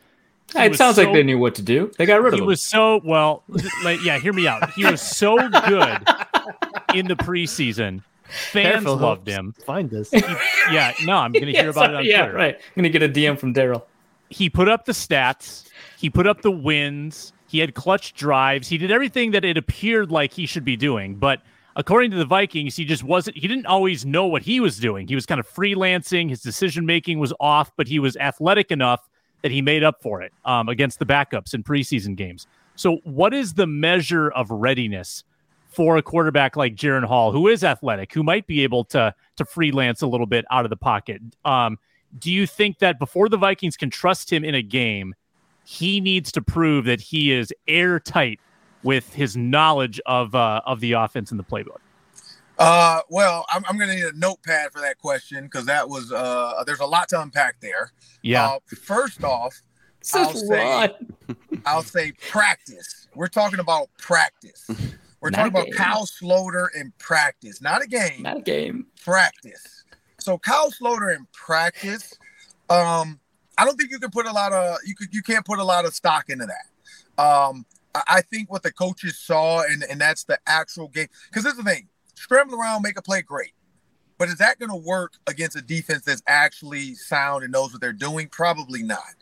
[0.55, 1.91] it sounds so, like they knew what to do.
[1.99, 2.45] They got rid of he him.
[2.45, 3.45] He was so well.
[3.85, 4.70] Like, yeah, hear me out.
[4.72, 5.99] He was so good
[6.95, 8.03] in the preseason.
[8.24, 9.55] Fans Careful, loved him.
[9.64, 10.11] Find this.
[10.11, 10.18] He,
[10.70, 12.11] yeah, no, I'm going to hear yeah, about sorry, it.
[12.11, 12.37] yeah, Twitter.
[12.37, 12.55] right.
[12.55, 13.83] I'm going to get a DM from Daryl.
[14.28, 15.66] He put up the stats.
[15.99, 17.33] He put up the wins.
[17.49, 18.68] He had clutch drives.
[18.68, 21.43] He did everything that it appeared like he should be doing, but
[21.77, 25.09] according to the Vikings, he just wasn't, he didn't always know what he was doing.
[25.09, 26.29] He was kind of freelancing.
[26.29, 29.09] His decision making was off, but he was athletic enough
[29.43, 32.47] that he made up for it um, against the backups in preseason games.
[32.77, 35.25] So, what is the measure of readiness
[35.68, 39.45] for a quarterback like Jaren Hall, who is athletic, who might be able to to
[39.45, 41.21] freelance a little bit out of the pocket?
[41.45, 41.79] Um,
[42.18, 45.14] do you think that before the Vikings can trust him in a game,
[45.64, 48.41] he needs to prove that he is airtight
[48.83, 51.78] with his knowledge of uh, of the offense and the playbook?
[52.59, 56.12] Uh, well, I'm, I'm going to need a notepad for that question because that was
[56.12, 57.93] uh, there's a lot to unpack there.
[58.22, 58.47] Yeah.
[58.47, 59.62] Uh, first off,
[60.12, 60.95] I'll say,
[61.66, 63.09] I'll say practice.
[63.14, 64.68] We're talking about practice.
[65.20, 68.22] We're not talking about Kyle Sloter in practice, not a game.
[68.22, 68.87] Not a game.
[69.05, 69.85] Practice.
[70.18, 72.14] So Kyle Sloter in practice,
[72.68, 73.20] um,
[73.57, 75.64] I don't think you can put a lot of you could you can't put a
[75.64, 77.22] lot of stock into that.
[77.22, 77.64] Um,
[77.95, 81.09] I think what the coaches saw, and, and that's the actual game.
[81.28, 83.53] Because this is the thing scramble around, make a play, great.
[84.18, 87.80] But is that going to work against a defense that's actually sound and knows what
[87.80, 88.28] they're doing?
[88.28, 89.14] Probably not.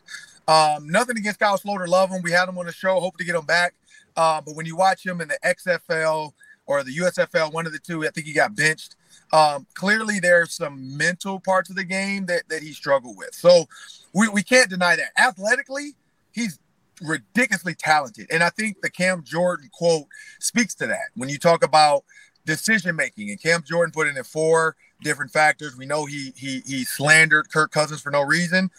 [0.47, 1.87] Um, nothing against Kyle Sloter.
[1.87, 2.21] Love him.
[2.21, 2.99] We had him on the show.
[2.99, 3.75] Hope to get him back.
[4.17, 6.33] Uh, but when you watch him in the XFL
[6.65, 8.97] or the USFL, one of the two, I think he got benched.
[9.31, 13.33] Um, clearly, there's some mental parts of the game that, that he struggled with.
[13.33, 13.65] So
[14.13, 15.11] we, we can't deny that.
[15.17, 15.95] Athletically,
[16.31, 16.59] he's
[17.01, 18.27] ridiculously talented.
[18.31, 20.05] And I think the Cam Jordan quote
[20.39, 21.09] speaks to that.
[21.15, 22.03] When you talk about
[22.45, 25.77] decision making, and Cam Jordan put in four different factors.
[25.77, 28.69] We know he he he slandered Kirk Cousins for no reason,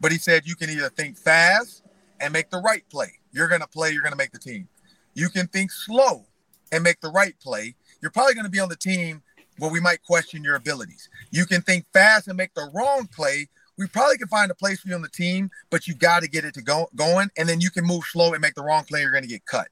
[0.00, 1.82] but he said you can either think fast
[2.20, 3.18] and make the right play.
[3.32, 4.68] You're gonna play, you're gonna make the team.
[5.14, 6.26] You can think slow
[6.72, 7.74] and make the right play.
[8.02, 9.22] You're probably gonna be on the team
[9.58, 11.08] where we might question your abilities.
[11.30, 13.48] You can think fast and make the wrong play,
[13.80, 16.28] we probably can find a place for you on the team, but you got to
[16.28, 18.84] get it to go going, and then you can move slow and make the wrong
[18.84, 19.00] play.
[19.00, 19.68] You're going to get cut.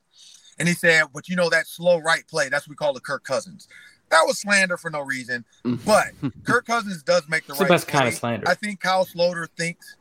[0.59, 2.49] And he said, but you know that slow right play.
[2.49, 3.69] That's what we call the Kirk Cousins.
[4.11, 5.79] That was slander for no reason, mm.
[5.85, 6.07] but
[6.45, 7.69] Kirk Cousins does make the it's right.
[7.69, 7.99] The best play.
[7.99, 8.49] kind of slander.
[8.49, 9.97] I think Kyle Sloter thinks.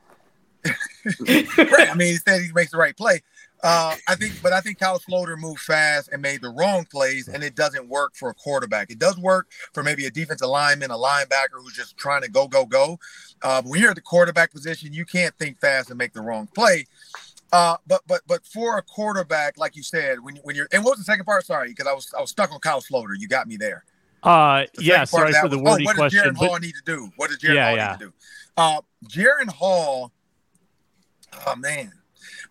[0.65, 1.89] right.
[1.91, 3.21] I mean, he said he makes the right play.
[3.63, 7.27] Uh, I think, but I think Kyle Sloter moved fast and made the wrong plays,
[7.27, 8.91] and it doesn't work for a quarterback.
[8.91, 12.47] It does work for maybe a defensive lineman, a linebacker who's just trying to go,
[12.47, 12.99] go, go.
[13.41, 16.47] Uh, when you're at the quarterback position, you can't think fast and make the wrong
[16.53, 16.85] play.
[17.51, 20.91] Uh, but but but for a quarterback, like you said, when when you're and what
[20.91, 21.45] was the second part?
[21.45, 23.13] Sorry, because I was I was stuck on Kyle Sloter.
[23.17, 23.85] You got me there.
[24.21, 25.03] Uh, the yeah.
[25.05, 26.19] Sorry for the wordy oh, what question.
[26.19, 26.47] What does Jaren but...
[26.47, 27.11] Hall need to do?
[27.15, 27.91] What does Jaren yeah, Hall yeah.
[27.91, 28.13] need to do?
[28.57, 30.11] Uh, Jaren Hall.
[31.45, 31.93] Oh man,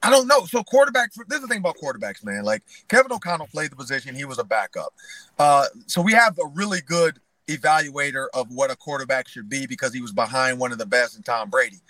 [0.02, 0.44] I don't know.
[0.46, 1.12] So quarterback.
[1.28, 2.44] This is the thing about quarterbacks, man.
[2.44, 4.92] Like Kevin O'Connell played the position; he was a backup.
[5.38, 9.94] Uh, so we have a really good evaluator of what a quarterback should be because
[9.94, 11.80] he was behind one of the best in Tom Brady.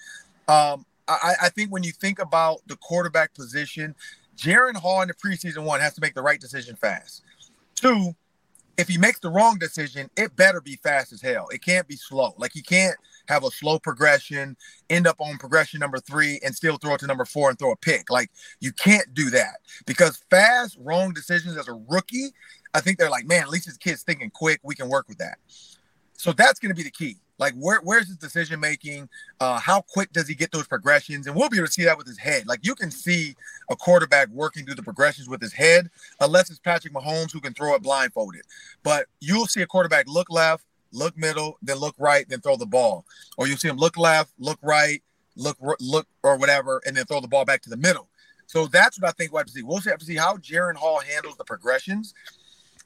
[0.48, 3.94] Um, I, I think when you think about the quarterback position,
[4.36, 7.22] Jaren Hall in the preseason one has to make the right decision fast.
[7.74, 8.14] Two,
[8.76, 11.48] if he makes the wrong decision, it better be fast as hell.
[11.48, 12.34] It can't be slow.
[12.38, 12.96] Like he can't
[13.28, 14.56] have a slow progression,
[14.90, 17.72] end up on progression number three, and still throw it to number four and throw
[17.72, 18.10] a pick.
[18.10, 19.56] Like you can't do that
[19.86, 22.30] because fast, wrong decisions as a rookie,
[22.74, 24.60] I think they're like, man, at least this kid's thinking quick.
[24.62, 25.38] We can work with that.
[26.12, 27.16] So that's going to be the key.
[27.38, 29.08] Like, where, where's his decision making?
[29.40, 31.26] Uh, how quick does he get those progressions?
[31.26, 32.46] And we'll be able to see that with his head.
[32.46, 33.34] Like, you can see
[33.70, 37.52] a quarterback working through the progressions with his head, unless it's Patrick Mahomes who can
[37.52, 38.42] throw it blindfolded.
[38.82, 42.66] But you'll see a quarterback look left, look middle, then look right, then throw the
[42.66, 43.04] ball.
[43.36, 45.02] Or you'll see him look left, look right,
[45.36, 48.08] look look or whatever, and then throw the ball back to the middle.
[48.46, 49.62] So that's what I think we'll have to see.
[49.62, 52.14] We'll have to see how Jaren Hall handles the progressions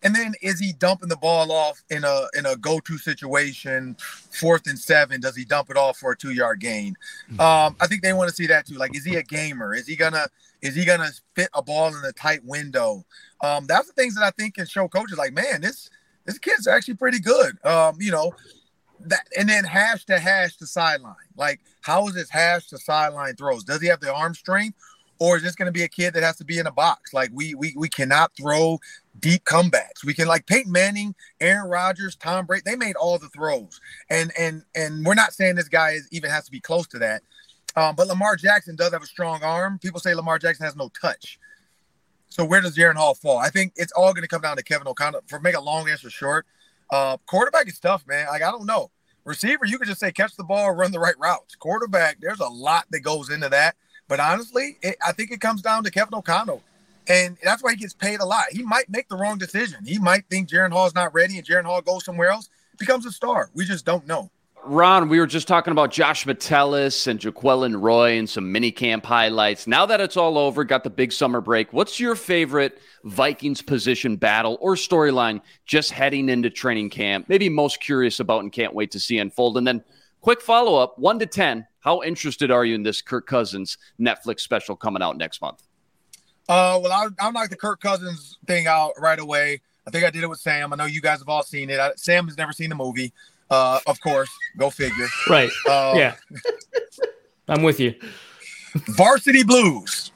[0.02, 4.66] and then is he dumping the ball off in a in a go-to situation, fourth
[4.66, 5.20] and seven?
[5.20, 6.96] Does he dump it off for a two-yard gain?
[7.28, 7.40] Hmm.
[7.40, 8.76] Um, I think they want to see that too.
[8.76, 9.74] Like, is he a gamer?
[9.74, 10.26] Is he gonna
[10.62, 13.04] is he gonna fit a ball in a tight window?
[13.42, 15.90] Um, that's the things that I think can show coaches like, man, this
[16.30, 17.64] this kid's actually pretty good.
[17.64, 18.32] Um, you know,
[19.06, 21.14] that and then hash to hash to sideline.
[21.36, 23.64] Like, how is his hash to sideline throws?
[23.64, 24.78] Does he have the arm strength?
[25.18, 27.12] Or is this going to be a kid that has to be in a box?
[27.12, 28.78] Like we we we cannot throw
[29.18, 30.04] deep comebacks.
[30.04, 32.62] We can like Peyton Manning, Aaron Rodgers, Tom Brady.
[32.64, 36.30] They made all the throws, and and and we're not saying this guy is, even
[36.30, 37.22] has to be close to that.
[37.76, 39.78] Um, but Lamar Jackson does have a strong arm.
[39.78, 41.38] People say Lamar Jackson has no touch.
[42.30, 43.38] So where does Jaren Hall fall?
[43.38, 45.22] I think it's all going to come down to Kevin O'Connell.
[45.26, 46.46] For make a long answer short,
[46.90, 48.28] uh, quarterback is tough, man.
[48.28, 48.90] Like I don't know.
[49.24, 51.54] Receiver, you could just say catch the ball, run the right routes.
[51.54, 53.76] Quarterback, there's a lot that goes into that.
[54.08, 56.62] But honestly, it, I think it comes down to Kevin O'Connell.
[57.08, 58.44] And that's why he gets paid a lot.
[58.50, 59.84] He might make the wrong decision.
[59.84, 63.12] He might think Jaren Hall's not ready and Jaren Hall goes somewhere else, becomes a
[63.12, 63.50] star.
[63.54, 64.30] We just don't know.
[64.64, 69.04] Ron, we were just talking about Josh Metellus and Jaquelin Roy and some mini camp
[69.04, 69.66] highlights.
[69.66, 74.16] Now that it's all over, got the big summer break, what's your favorite Vikings position
[74.16, 77.28] battle or storyline just heading into training camp?
[77.28, 79.56] Maybe most curious about and can't wait to see unfold.
[79.58, 79.82] And then
[80.20, 81.66] quick follow up one to 10.
[81.80, 85.62] How interested are you in this Kirk Cousins Netflix special coming out next month?
[86.48, 89.62] Uh, well, I, I'll knock the Kirk Cousins thing out right away.
[89.86, 90.72] I think I did it with Sam.
[90.72, 91.80] I know you guys have all seen it.
[91.80, 93.12] I, Sam has never seen the movie.
[93.50, 95.08] Uh, of course, go figure.
[95.28, 95.50] Right.
[95.68, 96.14] Uh, yeah.
[97.48, 97.94] I'm with you.
[98.90, 100.12] Varsity Blues.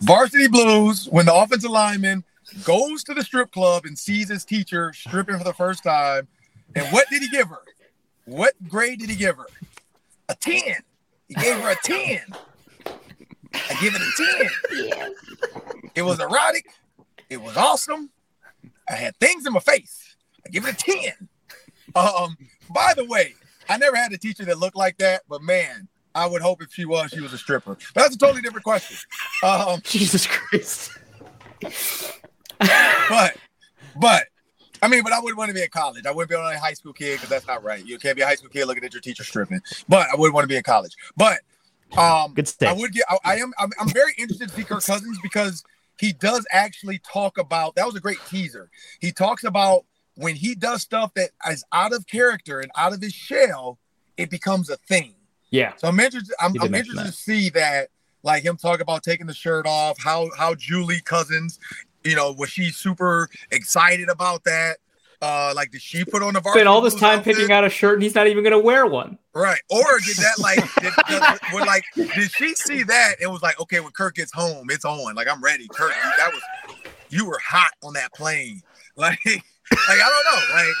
[0.00, 2.24] Varsity Blues, when the offensive lineman
[2.64, 6.28] goes to the strip club and sees his teacher stripping for the first time.
[6.74, 7.62] And what did he give her?
[8.26, 9.46] What grade did he give her?
[10.28, 10.60] A 10.
[11.28, 12.20] He gave her a 10.
[12.86, 14.50] I give it a 10.
[14.88, 15.10] Yes.
[15.94, 16.66] It was erotic.
[17.30, 18.10] It was awesome.
[18.88, 20.16] I had things in my face.
[20.44, 21.28] I give it a 10.
[21.94, 22.36] Um,
[22.70, 23.34] by the way,
[23.68, 26.72] I never had a teacher that looked like that, but man, I would hope if
[26.72, 27.76] she was, she was a stripper.
[27.94, 28.96] But that's a totally different question.
[29.42, 30.92] Um, Jesus Christ.
[33.08, 33.36] but,
[33.96, 34.26] but,
[34.82, 36.06] I mean, but I wouldn't want to be in college.
[36.06, 37.84] I wouldn't be a high school kid because that's not right.
[37.84, 39.60] You can't be a high school kid looking at your teacher stripping.
[39.88, 40.94] But I wouldn't want to be in college.
[41.16, 41.40] But
[41.96, 42.76] um, good stuff.
[42.76, 43.04] I would get.
[43.08, 43.52] I, I am.
[43.58, 45.64] I'm, I'm very interested to see Kirk Cousins because
[45.98, 47.76] he does actually talk about.
[47.76, 48.68] That was a great teaser.
[49.00, 49.84] He talks about
[50.16, 53.78] when he does stuff that is out of character and out of his shell,
[54.16, 55.14] it becomes a thing.
[55.50, 55.74] Yeah.
[55.76, 56.34] So I'm interested.
[56.40, 57.88] I'm, I'm interested to see that,
[58.22, 59.96] like him talk about taking the shirt off.
[60.02, 61.58] How how Julie Cousins,
[62.02, 64.78] you know, was she super excited about that?
[65.22, 67.36] Uh, like did she put on the Spent all this time outfit?
[67.36, 69.18] picking out a shirt and he's not even gonna wear one.
[69.32, 69.60] Right.
[69.70, 73.16] Or did that like did, would, like did she see that?
[73.20, 75.14] It was like, okay, when Kirk gets home, it's on.
[75.14, 75.68] Like I'm ready.
[75.68, 76.42] Kirk, that was
[77.10, 78.62] you were hot on that plane.
[78.96, 79.18] Like
[79.70, 80.54] like I don't know.
[80.54, 80.74] Like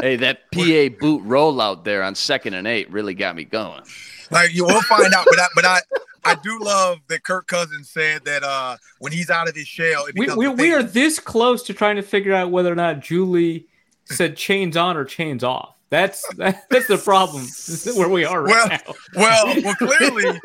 [0.00, 3.82] hey, that PA boot rollout there on second and eight really got me going.
[4.30, 5.80] Like you will find out, but I, but I
[6.24, 10.06] I do love that Kirk Cousins said that uh when he's out of his shell,
[10.16, 13.66] we we, we are this close to trying to figure out whether or not Julie
[14.04, 15.74] said chains on or chains off.
[15.88, 17.42] That's that's the problem.
[17.42, 18.94] This is where we are right well, now.
[19.16, 20.40] Well, well, clearly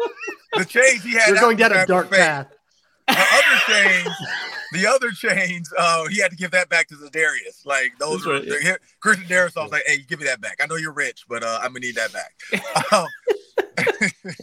[0.53, 1.27] the chains he had.
[1.27, 2.47] You're going down a dark path.
[3.07, 4.09] The other chains
[4.71, 7.65] the other chains, uh, he had to give that back to Darrisaw.
[7.65, 8.77] Like those were right.
[8.99, 9.57] Christian Darrisaw.
[9.57, 10.57] I was like, "Hey, give me that back.
[10.61, 12.33] I know you're rich, but uh, I'm gonna need that back."
[12.93, 13.07] um,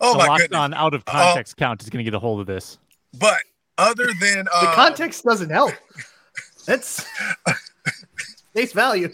[0.00, 0.58] oh the my goodness!
[0.58, 2.78] On out of context uh, count is gonna get a hold of this.
[3.18, 3.42] But
[3.78, 5.72] other than uh, the context doesn't help.
[6.66, 7.04] That's
[8.54, 9.08] face value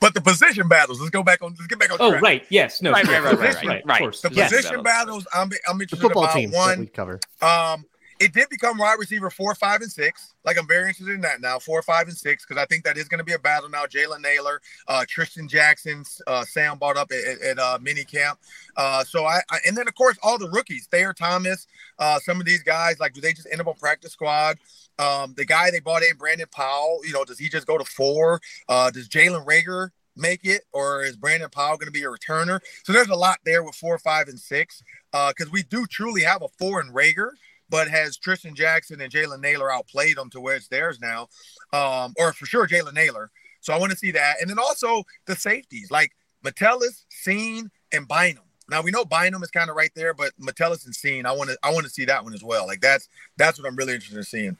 [0.00, 1.00] but the position battles.
[1.00, 1.50] Let's go back on.
[1.50, 1.98] Let's get back on.
[2.00, 2.22] Oh, track.
[2.22, 2.44] right.
[2.48, 2.82] Yes.
[2.82, 2.92] No.
[2.92, 3.06] Right.
[3.06, 3.22] Right.
[3.22, 3.38] Right.
[3.38, 3.64] Right.
[3.64, 3.84] Right.
[3.84, 4.12] right.
[4.12, 4.50] The yes.
[4.50, 5.26] position battles.
[5.34, 5.50] I'm.
[5.68, 6.80] I'm interested the football about teams one.
[6.80, 7.20] we cover.
[7.40, 7.84] Um,
[8.22, 10.34] it did become wide receiver four, five, and six.
[10.44, 12.96] Like I'm very interested in that now, four, five, and six, because I think that
[12.96, 13.84] is going to be a battle now.
[13.84, 18.38] Jalen Nailor, uh, Trishton Jackson, uh, Sam bought up at, at, at uh, mini camp.
[18.76, 21.66] Uh, so I, I, and then of course all the rookies, Thayer Thomas,
[21.98, 24.58] uh, some of these guys, like do they just end up on practice squad?
[24.98, 27.84] Um, the guy they bought in, Brandon Powell, you know, does he just go to
[27.84, 28.40] four?
[28.68, 32.60] Uh, does Jalen Reagor make it, or is Brandon Powell going to be a returner?
[32.84, 36.22] So there's a lot there with four, five, and six, because uh, we do truly
[36.22, 37.30] have a four in Reagor.
[37.72, 41.28] but has Trishton Jackson and Jalen Nailor outplayed them to where it's theirs now,
[41.72, 43.30] um, or for sure Jalen Nailor.
[43.60, 46.12] So I want to see that, and then also the safeties like
[46.44, 48.44] Metellus, Cine, and Bynum.
[48.68, 51.48] Now we know Bynum is kind of right there, but Metellus and Cine, I want
[51.48, 52.66] to I want to see that one as well.
[52.66, 54.56] Like that's that's what I'm really interested in seeing.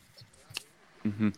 [1.06, 1.30] Mm-hmm.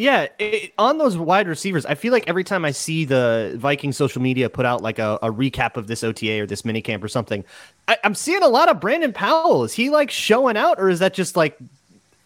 [0.00, 3.92] Yeah, it, on those wide receivers, I feel like every time I see the Viking
[3.92, 7.08] social media put out like a, a recap of this OTA or this minicamp or
[7.08, 7.44] something,
[7.86, 9.62] I, am seeing a lot of Brandon Powell.
[9.62, 11.58] Is he like showing out, or is that just like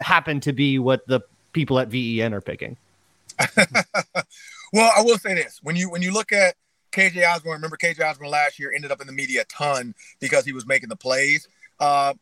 [0.01, 1.21] happen to be what the
[1.53, 2.77] people at VEN are picking?
[4.73, 6.55] well, I will say this: when you when you look at
[6.93, 10.45] KJ Osborn, remember KJ Osborn last year ended up in the media a ton because
[10.45, 11.49] he was making the plays.
[11.81, 12.15] Uh,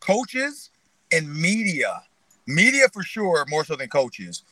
[0.00, 0.68] coaches
[1.12, 2.02] and media,
[2.46, 4.42] media for sure, more so than coaches.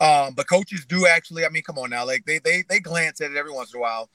[0.00, 1.44] Um, but coaches do actually.
[1.44, 3.78] I mean, come on now, like they they they glance at it every once in
[3.78, 4.10] a while.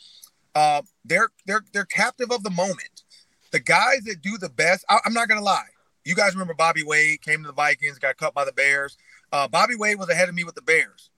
[0.56, 3.04] Uh, they're they're they're captive of the moment.
[3.52, 5.70] The guys that do the best, I, I'm not gonna lie.
[6.06, 8.98] You guys remember Bobby Wade came to the Vikings, got cut by the Bears.
[9.32, 11.10] Uh, Bobby Wade was ahead of me with the Bears.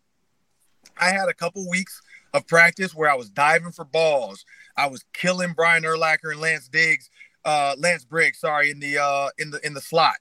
[0.99, 2.01] I had a couple weeks
[2.33, 4.45] of practice where I was diving for balls.
[4.77, 7.09] I was killing Brian Urlacher and Lance Diggs,
[7.45, 10.15] uh, Lance Briggs, sorry, in the uh, in the in the slot.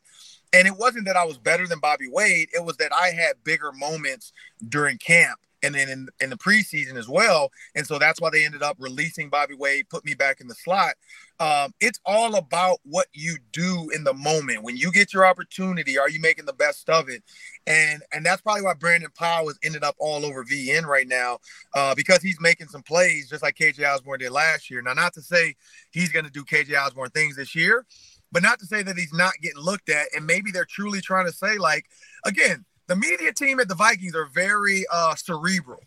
[0.53, 2.49] And it wasn't that I was better than Bobby Wade.
[2.53, 4.33] It was that I had bigger moments
[4.69, 7.51] during camp and then in, in the preseason as well.
[7.75, 10.55] And so that's why they ended up releasing Bobby Wade, put me back in the
[10.55, 10.95] slot.
[11.39, 14.63] Um, it's all about what you do in the moment.
[14.63, 17.23] When you get your opportunity, are you making the best of it?
[17.67, 21.39] And and that's probably why Brandon Powell has ended up all over VN right now
[21.75, 24.83] uh, because he's making some plays just like KJ Osborn did last year.
[24.83, 25.55] Now, not to say
[25.91, 27.87] he's going to do KJ Osborn things this year,
[28.33, 30.07] but not to say that he's not getting looked at.
[30.15, 31.87] And maybe they're truly trying to say, like,
[32.25, 35.81] again, the media team at the Vikings are very uh, cerebral.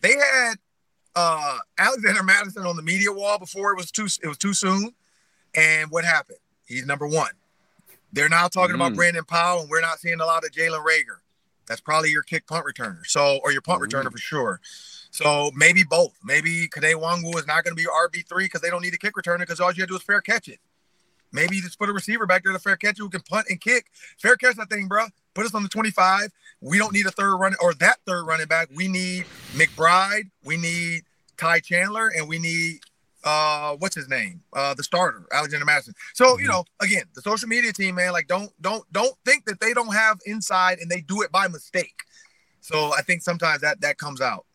[0.00, 0.54] They had
[1.14, 4.92] uh, Alexander Mattison on the media wall before it was too it was too soon.
[5.54, 6.38] And what happened?
[6.66, 7.30] He's number one.
[8.12, 8.86] They're now talking mm.
[8.86, 11.20] about Brandon Powell, and we're not seeing a lot of Jalen Reagor.
[11.66, 13.06] That's probably your kick punt returner.
[13.06, 13.86] So, or your punt mm.
[13.86, 14.60] returner for sure.
[15.10, 16.18] So maybe both.
[16.24, 18.98] Maybe Kade Nwangwu is not going to be RB three because they don't need a
[18.98, 20.58] kick returner because all you have to do is fair catch it.
[21.32, 23.60] Maybe you just put a receiver back there to fair catch who can punt and
[23.60, 23.86] kick.
[24.18, 25.06] Fair catch that thing, bro.
[25.34, 26.30] Put us on the 25.
[26.60, 28.68] We don't need a third run or that third running back.
[28.74, 30.30] We need McBride.
[30.44, 31.02] We need
[31.36, 32.80] Ty Chandler, and we need
[33.24, 34.42] uh what's his name?
[34.52, 35.94] Uh the starter, Alexander Mattison.
[36.12, 36.52] So, you mm-hmm.
[36.52, 39.94] know, again, the social media team, man, like don't don't don't think that they don't
[39.94, 42.02] have inside and they do it by mistake.
[42.60, 44.46] So I think sometimes that that comes out.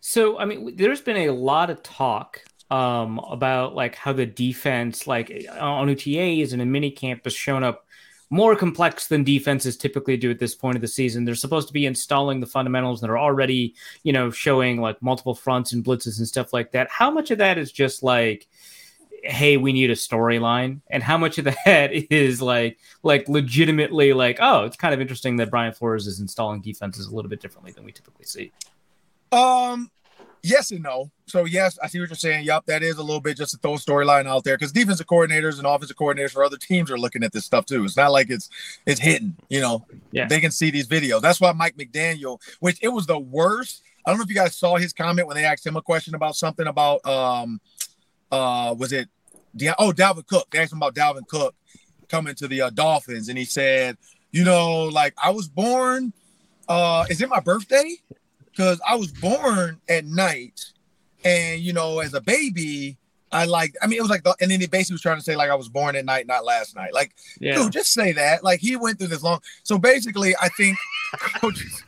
[0.00, 5.06] So I mean, there's been a lot of talk um, about like how the defense,
[5.06, 7.86] like on OTAs and in a mini camp, has shown up
[8.30, 11.24] more complex than defenses typically do at this point of the season.
[11.24, 15.34] They're supposed to be installing the fundamentals that are already, you know, showing like multiple
[15.34, 16.88] fronts and blitzes and stuff like that.
[16.90, 18.48] How much of that is just like,
[19.22, 24.38] hey, we need a storyline, and how much of that is like, like legitimately like,
[24.40, 27.72] oh, it's kind of interesting that Brian Flores is installing defenses a little bit differently
[27.72, 28.52] than we typically see.
[29.32, 29.90] Um,
[30.42, 31.10] yes and no.
[31.26, 32.44] So yes, I see what you're saying.
[32.44, 35.06] Yup, that is a little bit just to throw a storyline out there because defensive
[35.06, 37.84] coordinators and offensive coordinators for other teams are looking at this stuff too.
[37.84, 38.48] It's not like it's
[38.86, 39.36] it's hidden.
[39.48, 40.26] You know, yeah.
[40.26, 41.20] they can see these videos.
[41.20, 43.82] That's why Mike McDaniel, which it was the worst.
[44.04, 46.14] I don't know if you guys saw his comment when they asked him a question
[46.14, 47.60] about something about um
[48.30, 49.08] uh was it
[49.78, 50.50] oh Dalvin Cook.
[50.50, 51.54] They asked him about Dalvin Cook
[52.08, 53.96] coming to the uh, Dolphins, and he said,
[54.30, 56.12] you know, like I was born.
[56.68, 57.96] Uh, is it my birthday?
[58.56, 60.72] Because I was born at night,
[61.24, 62.96] and you know, as a baby,
[63.30, 63.74] I like.
[63.82, 65.50] I mean, it was like, the, and then he basically was trying to say like
[65.50, 66.94] I was born at night, not last night.
[66.94, 67.56] Like, yeah.
[67.56, 68.42] dude, just say that.
[68.42, 69.40] Like he went through this long.
[69.62, 70.78] So basically, I think
[71.40, 71.82] coaches.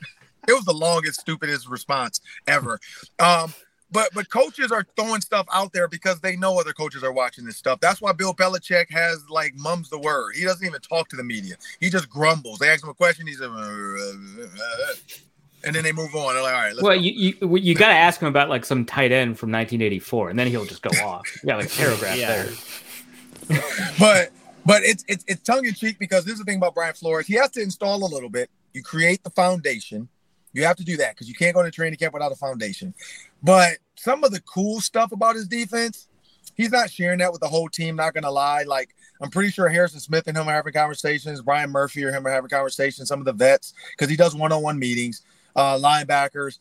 [0.46, 2.78] it was the longest, stupidest response ever.
[3.18, 3.54] Um,
[3.90, 7.46] but but coaches are throwing stuff out there because they know other coaches are watching
[7.46, 7.80] this stuff.
[7.80, 10.34] That's why Bill Belichick has like mums the word.
[10.36, 11.54] He doesn't even talk to the media.
[11.80, 12.58] He just grumbles.
[12.58, 13.26] They ask him a question.
[13.26, 13.50] He's like,
[15.64, 16.34] and then they move on.
[16.34, 16.74] They're like, all right.
[16.80, 17.00] well, go.
[17.00, 20.38] you you, you got to ask him about like some tight end from 1984, and
[20.38, 21.26] then he'll just go off.
[21.42, 22.44] Yeah, like paragraph yeah.
[22.44, 23.62] there.
[23.98, 24.30] but
[24.64, 27.26] but it's it's it's tongue in cheek because this is the thing about Brian Flores.
[27.26, 28.50] He has to install a little bit.
[28.74, 30.08] You create the foundation.
[30.52, 32.94] You have to do that because you can't go to training camp without a foundation.
[33.42, 36.08] But some of the cool stuff about his defense,
[36.54, 37.96] he's not sharing that with the whole team.
[37.96, 41.42] Not gonna lie, like I'm pretty sure Harrison Smith and him are having conversations.
[41.42, 43.08] Brian Murphy or him are having conversations.
[43.08, 45.22] Some of the vets because he does one-on-one meetings
[45.58, 46.60] uh, linebackers,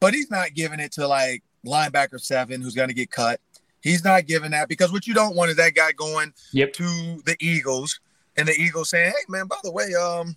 [0.00, 3.40] but he's not giving it to like linebacker seven who's going to get cut.
[3.80, 6.72] He's not giving that because what you don't want is that guy going yep.
[6.74, 8.00] to the Eagles
[8.36, 10.36] and the Eagles saying, "Hey, man, by the way, um,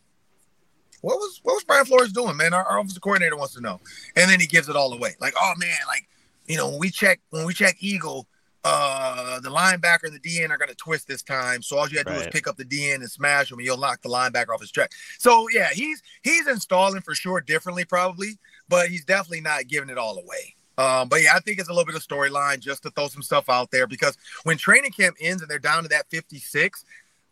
[1.01, 2.53] what was what was Brian Flores doing, man?
[2.53, 3.80] Our, our offensive coordinator wants to know."
[4.16, 6.08] And then he gives it all away, like, "Oh man, like
[6.47, 8.28] you know, when we check when we check Eagle,
[8.68, 11.61] uh, the linebacker and the DN are going to twist this time.
[11.61, 12.22] So all you have to right.
[12.22, 14.59] do is pick up the DN and smash him, and you'll knock the linebacker off
[14.59, 14.91] his track.
[15.20, 19.99] So yeah, he's he's installing for sure differently probably, but he's definitely not giving it
[19.99, 20.55] all away.
[20.80, 23.22] Um, but yeah, I think it's a little bit of storyline just to throw some
[23.22, 26.84] stuff out there because when training camp ends and they're down to that 56,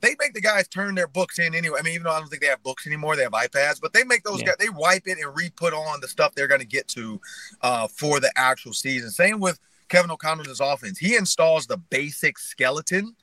[0.01, 1.79] they make the guys turn their books in anyway.
[1.79, 3.91] I mean, even though I don't think they have books anymore, they have iPads, but
[3.91, 4.47] they make those yeah.
[4.47, 7.19] guys they wipe it and re-put on the stuff they're going to get to
[7.61, 9.09] uh, for the actual season.
[9.09, 9.59] Same with
[9.89, 10.97] Kevin O'Connell's offense.
[10.97, 13.15] He installs the basic skeleton,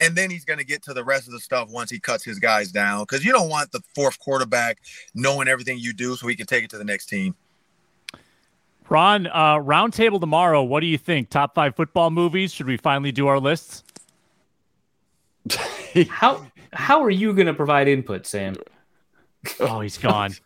[0.00, 2.24] and then he's going to get to the rest of the stuff once he cuts
[2.24, 3.02] his guys down.
[3.02, 4.78] Because you don't want the fourth quarterback
[5.14, 7.34] knowing everything you do, so he can take it to the next team.
[8.88, 10.62] Ron, uh, roundtable tomorrow.
[10.62, 11.30] What do you think?
[11.30, 12.52] Top five football movies?
[12.52, 13.84] Should we finally do our lists?
[16.08, 18.56] how how are you going to provide input, Sam?
[19.60, 20.32] Oh, he's gone.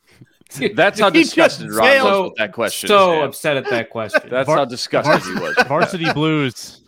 [0.75, 2.89] That's how disgusted Ron was with that question.
[2.89, 3.29] So Sam.
[3.29, 4.23] upset at that question.
[4.31, 5.57] That's Var- how disgusted he was.
[5.67, 6.83] Varsity Blues,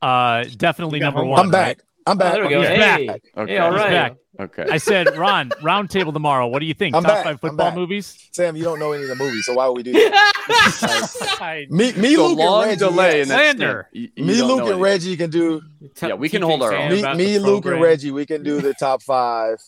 [0.00, 1.40] uh, definitely number one.
[1.40, 1.66] I'm back.
[1.66, 1.82] Right?
[2.06, 2.32] I'm back.
[2.32, 2.60] Oh, there we go.
[2.60, 3.06] He's hey.
[3.06, 3.22] back.
[3.36, 3.52] Okay.
[3.52, 3.90] Hey, all right.
[3.90, 4.16] back.
[4.40, 4.66] Okay.
[4.70, 6.46] I said, Ron, roundtable tomorrow.
[6.46, 6.94] What do you think?
[6.94, 7.24] I'm Top back.
[7.24, 8.28] five football movies?
[8.32, 11.36] Sam, you don't know any of the movies, so why would we do that?
[11.40, 12.84] like, me, me, so Luke, long and Reggie.
[12.84, 13.88] delay in Slander.
[13.92, 15.60] You, you me, Luke, and Reggie can do.
[16.00, 16.90] Yeah, we can hold our own.
[16.90, 19.58] Me, me Luke, and Reggie, we can do the top five.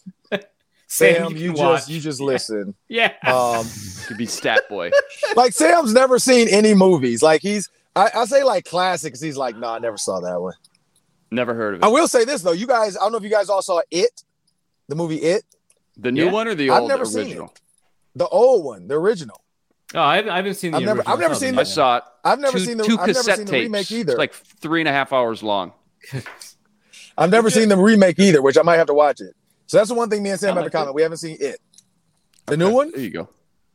[0.92, 2.74] Sam, you, you just you just listen.
[2.88, 3.12] Yeah.
[3.24, 3.64] Um,
[4.06, 4.90] could be stat boy.
[5.36, 7.22] like Sam's never seen any movies.
[7.22, 9.20] Like he's I, I say like classics.
[9.20, 10.54] He's like, no, nah, I never saw that one.
[11.30, 11.84] Never heard of it.
[11.84, 13.80] I will say this though, you guys, I don't know if you guys all saw
[13.92, 14.24] It,
[14.88, 15.44] the movie It.
[15.96, 16.32] The new Yeah.
[16.32, 17.24] one or the old I've never original?
[17.24, 17.60] seen it.
[18.16, 19.40] The old one, the original.
[19.94, 21.14] Oh, I haven't, I haven't seen the I've never- original.
[21.14, 22.04] I've never seen the I saw it.
[22.24, 23.62] I've never two, seen the two I've never cassette seen the tapes.
[23.62, 24.12] remake either.
[24.12, 25.72] It's like three and a half hours long.
[27.16, 29.34] I've never seen the remake either, which I might have to watch it.
[29.70, 30.94] So that's the one thing me and Sam I have like in common.
[30.94, 31.60] We haven't seen it.
[32.46, 33.28] The new one, There you go.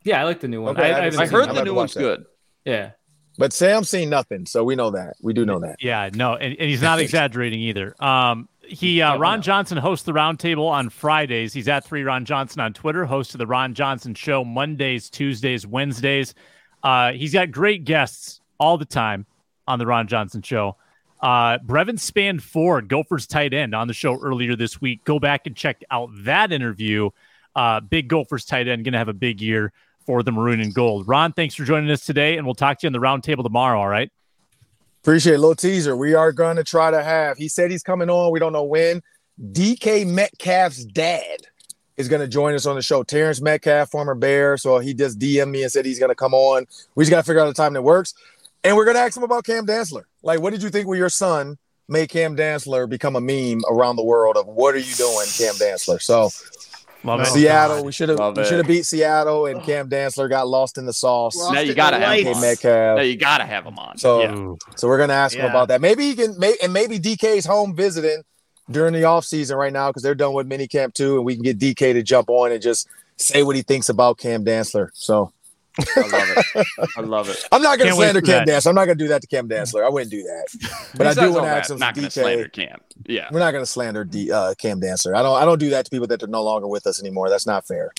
[0.03, 0.75] Yeah, I like the new one.
[0.75, 1.99] Okay, I, I I, haven't I seen heard the new one's watch that.
[2.01, 2.25] good.
[2.65, 2.91] Yeah.
[3.37, 5.15] but Sam's seen nothing, so we know that.
[5.21, 5.77] We do know that.
[5.79, 7.95] Yeah, no, and, and he's not exaggerating either.
[8.03, 9.41] Um, he uh, Ron.
[9.41, 11.53] Johnson hosts the roundtable on Fridays.
[11.53, 13.05] He's at three Ron Johnson on Twitter.
[13.05, 16.33] Host of the Ron Johnson Show Mondays, Tuesdays, Wednesdays.
[16.83, 19.25] Uh, he's got great guests all the time
[19.65, 20.75] on the Ron Johnson Show.
[21.25, 25.03] Uh, Brevyn Spann-Ford, Gophers tight end, on the show earlier this week.
[25.05, 27.09] Go back and check out that interview.
[27.55, 29.73] Uh, big Gophers tight end, going to have a big year
[30.05, 31.07] for the maroon and gold.
[31.07, 33.79] Ron, thanks for joining us today, and we'll talk to you on the roundtable tomorrow.
[33.79, 34.11] All right.
[35.01, 35.97] Appreciate a little teaser.
[35.97, 37.37] We are going to try to have.
[37.37, 38.31] He said he's coming on.
[38.31, 39.01] We don't know when.
[39.51, 41.47] DK Metcalf's dad
[41.97, 43.01] is going to join us on the show.
[43.01, 44.57] Terrence Metcalf, former Bear.
[44.57, 46.67] So he just DM'd me and said he's going to come on.
[46.93, 48.13] We just got to figure out a time that works.
[48.65, 50.03] And we're going to ask him about Cam Dantzler.
[50.23, 51.57] Like, what did you think when your son
[51.87, 55.53] made Cam Dantzler become a meme around the world of what are you doing, Cam
[55.55, 56.01] Dantzler?
[56.01, 56.29] So
[57.05, 57.27] Love it.
[57.27, 60.87] Seattle, we should have we should have beat Seattle, and Cam Dantzler got lost in
[60.87, 61.37] the sauce.
[61.51, 62.41] Now you gotta have him DK on.
[62.41, 62.97] Metcalf.
[62.97, 63.97] Now you gotta have him on.
[63.99, 64.55] So Yeah.
[64.75, 65.81] so we're gonna ask him about that.
[65.81, 68.23] Maybe he can may, and maybe DK's home visiting
[68.71, 71.35] during the off season right now because they're done with mini camp too, and we
[71.35, 72.87] can get DK to jump on and just
[73.17, 74.89] say what he thinks about Cam Dantzler.
[74.93, 75.31] So
[75.79, 76.67] I love it.
[76.97, 77.45] I love it.
[77.51, 78.47] I'm not gonna slander Cam that.
[78.47, 78.67] Dantzler.
[78.69, 79.85] I'm not gonna do that to Cam Dantzler.
[79.85, 80.45] I wouldn't do that.
[80.97, 81.57] But I do says want all to that.
[81.57, 82.11] ask him Not gonna DK.
[82.11, 82.79] slander Cam.
[83.05, 83.27] Yeah.
[83.31, 85.15] We're not gonna slander D, uh, Cam Dantzler.
[85.15, 87.29] I don't I don't do that to people that are no longer with us anymore.
[87.29, 87.91] That's not fair.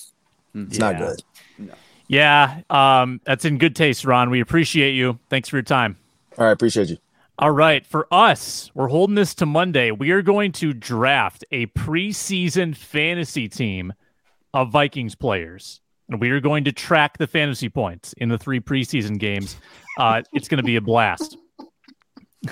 [0.55, 1.14] It's not Yeah.
[1.59, 1.72] good.
[2.09, 4.31] Yeah, um, that's in good taste, Ron.
[4.31, 5.18] We appreciate you.
[5.29, 5.97] Thanks for your time.
[6.39, 6.99] All right, appreciate you.
[7.39, 9.91] All right, for us, we're holding this to Monday.
[9.91, 13.93] We are going to draft a preseason fantasy team
[14.55, 18.61] of Vikings players, and we are going to track the fantasy points in the three
[18.61, 19.57] preseason games.
[19.98, 21.36] Uh, it's going to be a blast.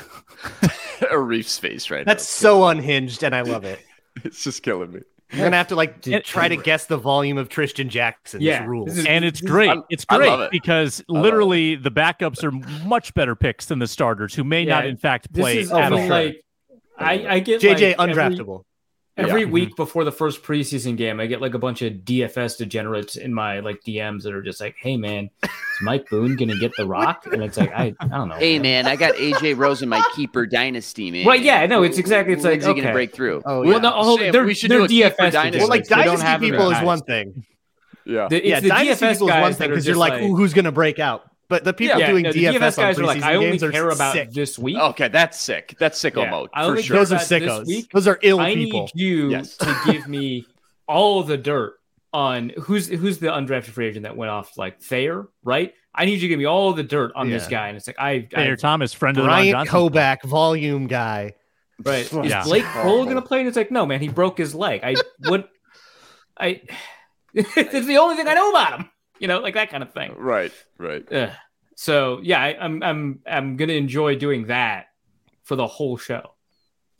[1.10, 3.80] Arif's face right That's so unhinged, and I love it.
[4.24, 5.00] It's just killing me.
[5.32, 8.64] You're gonna have to like It- try to guess the volume of Trishton Jackson's Yeah,
[8.64, 8.96] rules.
[8.96, 9.70] is- And it's great.
[9.70, 10.50] I- it's great it.
[10.52, 12.52] because literally the backups are
[12.86, 15.92] much better picks than the starters, who may not, in fact, This play is at
[15.92, 16.08] I all.
[16.08, 16.44] like
[16.96, 18.60] I, I get JJ like, undraftable.
[18.60, 18.73] Every
[19.16, 19.26] Yeah.
[19.26, 19.50] Mm-hmm.
[19.52, 23.32] week before the first preseason game, I get like a bunch of DFS degenerates in
[23.32, 25.50] my like DMs that are just like, "Hey man, is
[25.82, 28.34] Mike Boone gonna get the rock?" And it's like, I, I don't know.
[28.34, 31.26] Hey man, I got AJ Rose in my keeper dynasty, man.
[31.26, 32.80] Right, yeah, no, it's exactly- it's like, When's he okay.
[32.80, 33.42] gonna break through?
[33.46, 33.78] Oh, Well, yeah.
[33.78, 35.58] no, oh, hold, Sam, they're, we should they're do a DFS dynasty.
[35.60, 36.20] well, like degenerates.
[36.22, 37.44] Dynasty people is one thing.
[38.04, 38.26] Yeah.
[38.28, 40.54] The- yeah, the dynasty DFS people is one thing because you're just like, Ooh, who's
[40.54, 41.30] gonna break out?
[41.48, 43.62] But the people yeah, doing no, DFS, DFS guys on are like, I only games
[43.62, 44.30] are care about sick.
[44.32, 44.76] this week.
[44.78, 45.76] Okay, that's sick.
[45.78, 46.96] That's sicko Yeah, mode I for sure.
[46.96, 47.66] Those are sickos.
[47.66, 48.80] week, Those are ill I people.
[48.80, 49.56] I need you Yes.
[49.58, 50.46] to give me
[50.88, 51.74] all the dirt
[52.12, 55.74] on who's who's the undrafted free agent that went off like Thayer, right?
[55.94, 57.98] I need you to give me all the dirt on this guy, and it's like
[57.98, 59.90] I, I Thayer Thomas, friend of the Ron Bryant Johnson.
[59.90, 61.34] Koback, volume guy.
[61.84, 62.04] right.
[62.12, 62.42] Is Yeah.
[62.44, 63.40] Blake Kroll gonna play?
[63.40, 64.80] And it's like, no, man, he broke his leg.
[64.82, 64.94] I
[65.28, 65.44] would,
[66.38, 66.62] I.
[67.34, 68.90] it's the only thing I know about him.
[69.24, 70.14] You know, like that kind of thing.
[70.18, 71.02] Right, right.
[71.10, 71.30] Ugh.
[71.76, 74.88] So yeah, I, I'm I'm I'm gonna enjoy doing that
[75.44, 76.32] for the whole show.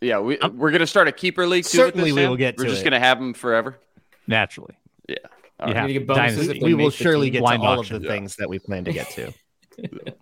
[0.00, 1.76] Yeah, we we're gonna start a keeper league too.
[1.78, 2.56] with Certainly this, we will get.
[2.56, 2.84] We're to just it.
[2.84, 3.78] gonna have them forever.
[4.26, 4.74] Naturally.
[5.06, 5.16] Yeah.
[5.20, 5.26] You
[5.58, 5.92] You're have gonna to.
[5.92, 7.96] get bonuses if they We will surely get to Blind all auction.
[7.96, 8.14] of the Yeah.
[8.14, 9.32] things that we plan to get to.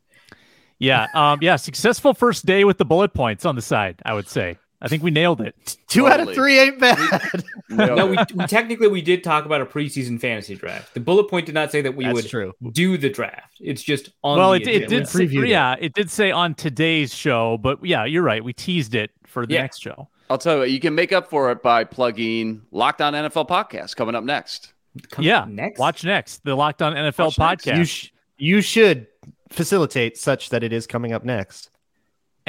[0.80, 1.06] Yeah.
[1.14, 1.54] Um, yeah.
[1.54, 4.58] Successful first day with the bullet points on the side, I would say.
[4.84, 5.76] I think we nailed it.
[5.86, 6.98] Two out of three ain't bad.
[7.70, 10.92] No, we, we technically we did talk about a preseason fantasy draft.
[10.92, 12.52] The bullet point did not say that we That's would true.
[12.72, 13.54] do the draft.
[13.60, 14.36] It's just on.
[14.36, 15.08] well, the it, it did.
[15.08, 18.44] Say, previewed yeah, it did say on today's show, but yeah, you're right.
[18.44, 19.62] We teased it for the Yeah.
[19.62, 20.08] next show.
[20.28, 23.48] I'll tell you what, you can make up for it by plugging Locked On NFL
[23.48, 24.74] podcast coming up next.
[25.10, 25.46] Come yeah.
[25.48, 25.78] next.
[25.78, 27.76] Watch next the Locked On NFL Watch podcast.
[27.78, 29.06] You, sh- you should
[29.50, 31.70] facilitate such that it is coming up next.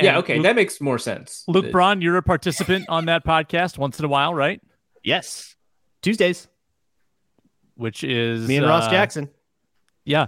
[0.02, 1.44] Yeah, okay, Luke, that makes more sense.
[1.48, 4.60] Luke Uh, Braun, you're a participant on that podcast once in a while, right?
[5.04, 5.56] Yes.
[6.02, 6.48] Tuesdays.
[7.76, 9.30] Which is me and Ross uh, Jackson.
[10.06, 10.28] Yeah.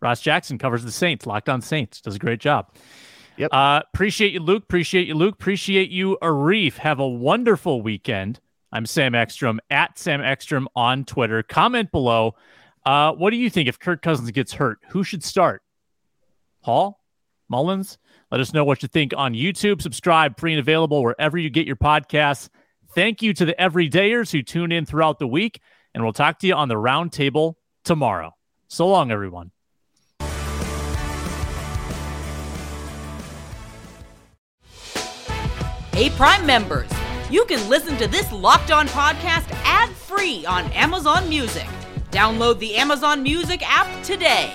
[0.00, 2.00] Ross Jackson covers the Saints, Locked on Saints.
[2.00, 2.74] Does a great job.
[3.38, 3.50] Yep.
[3.52, 4.62] Uh, appreciate you, Luke.
[4.64, 5.34] Appreciate you, Luke.
[5.34, 6.74] Appreciate you, Arif.
[6.78, 8.40] Have a wonderful weekend.
[8.72, 11.42] I'm Sam Ekstrom at Sam Ekstrom on Twitter.
[11.42, 12.34] Comment below.
[12.84, 14.78] Uh, what do you think if Kirk Cousins gets hurt?
[14.90, 15.62] Who should start?
[16.62, 17.02] Hall?
[17.48, 17.98] Mullens?
[18.30, 19.80] Let us know what you think on YouTube.
[19.80, 22.48] Subscribe, free and available wherever you get your podcasts.
[22.94, 25.60] Thank you to the everydayers who tune in throughout the week,
[25.94, 27.54] and we'll talk to you on the roundtable
[27.84, 28.34] tomorrow.
[28.68, 29.52] So long, everyone.
[35.92, 36.90] Hey, Prime members,
[37.30, 41.66] you can listen to this locked on podcast ad free on Amazon Music.
[42.10, 44.52] Download the Amazon Music app today.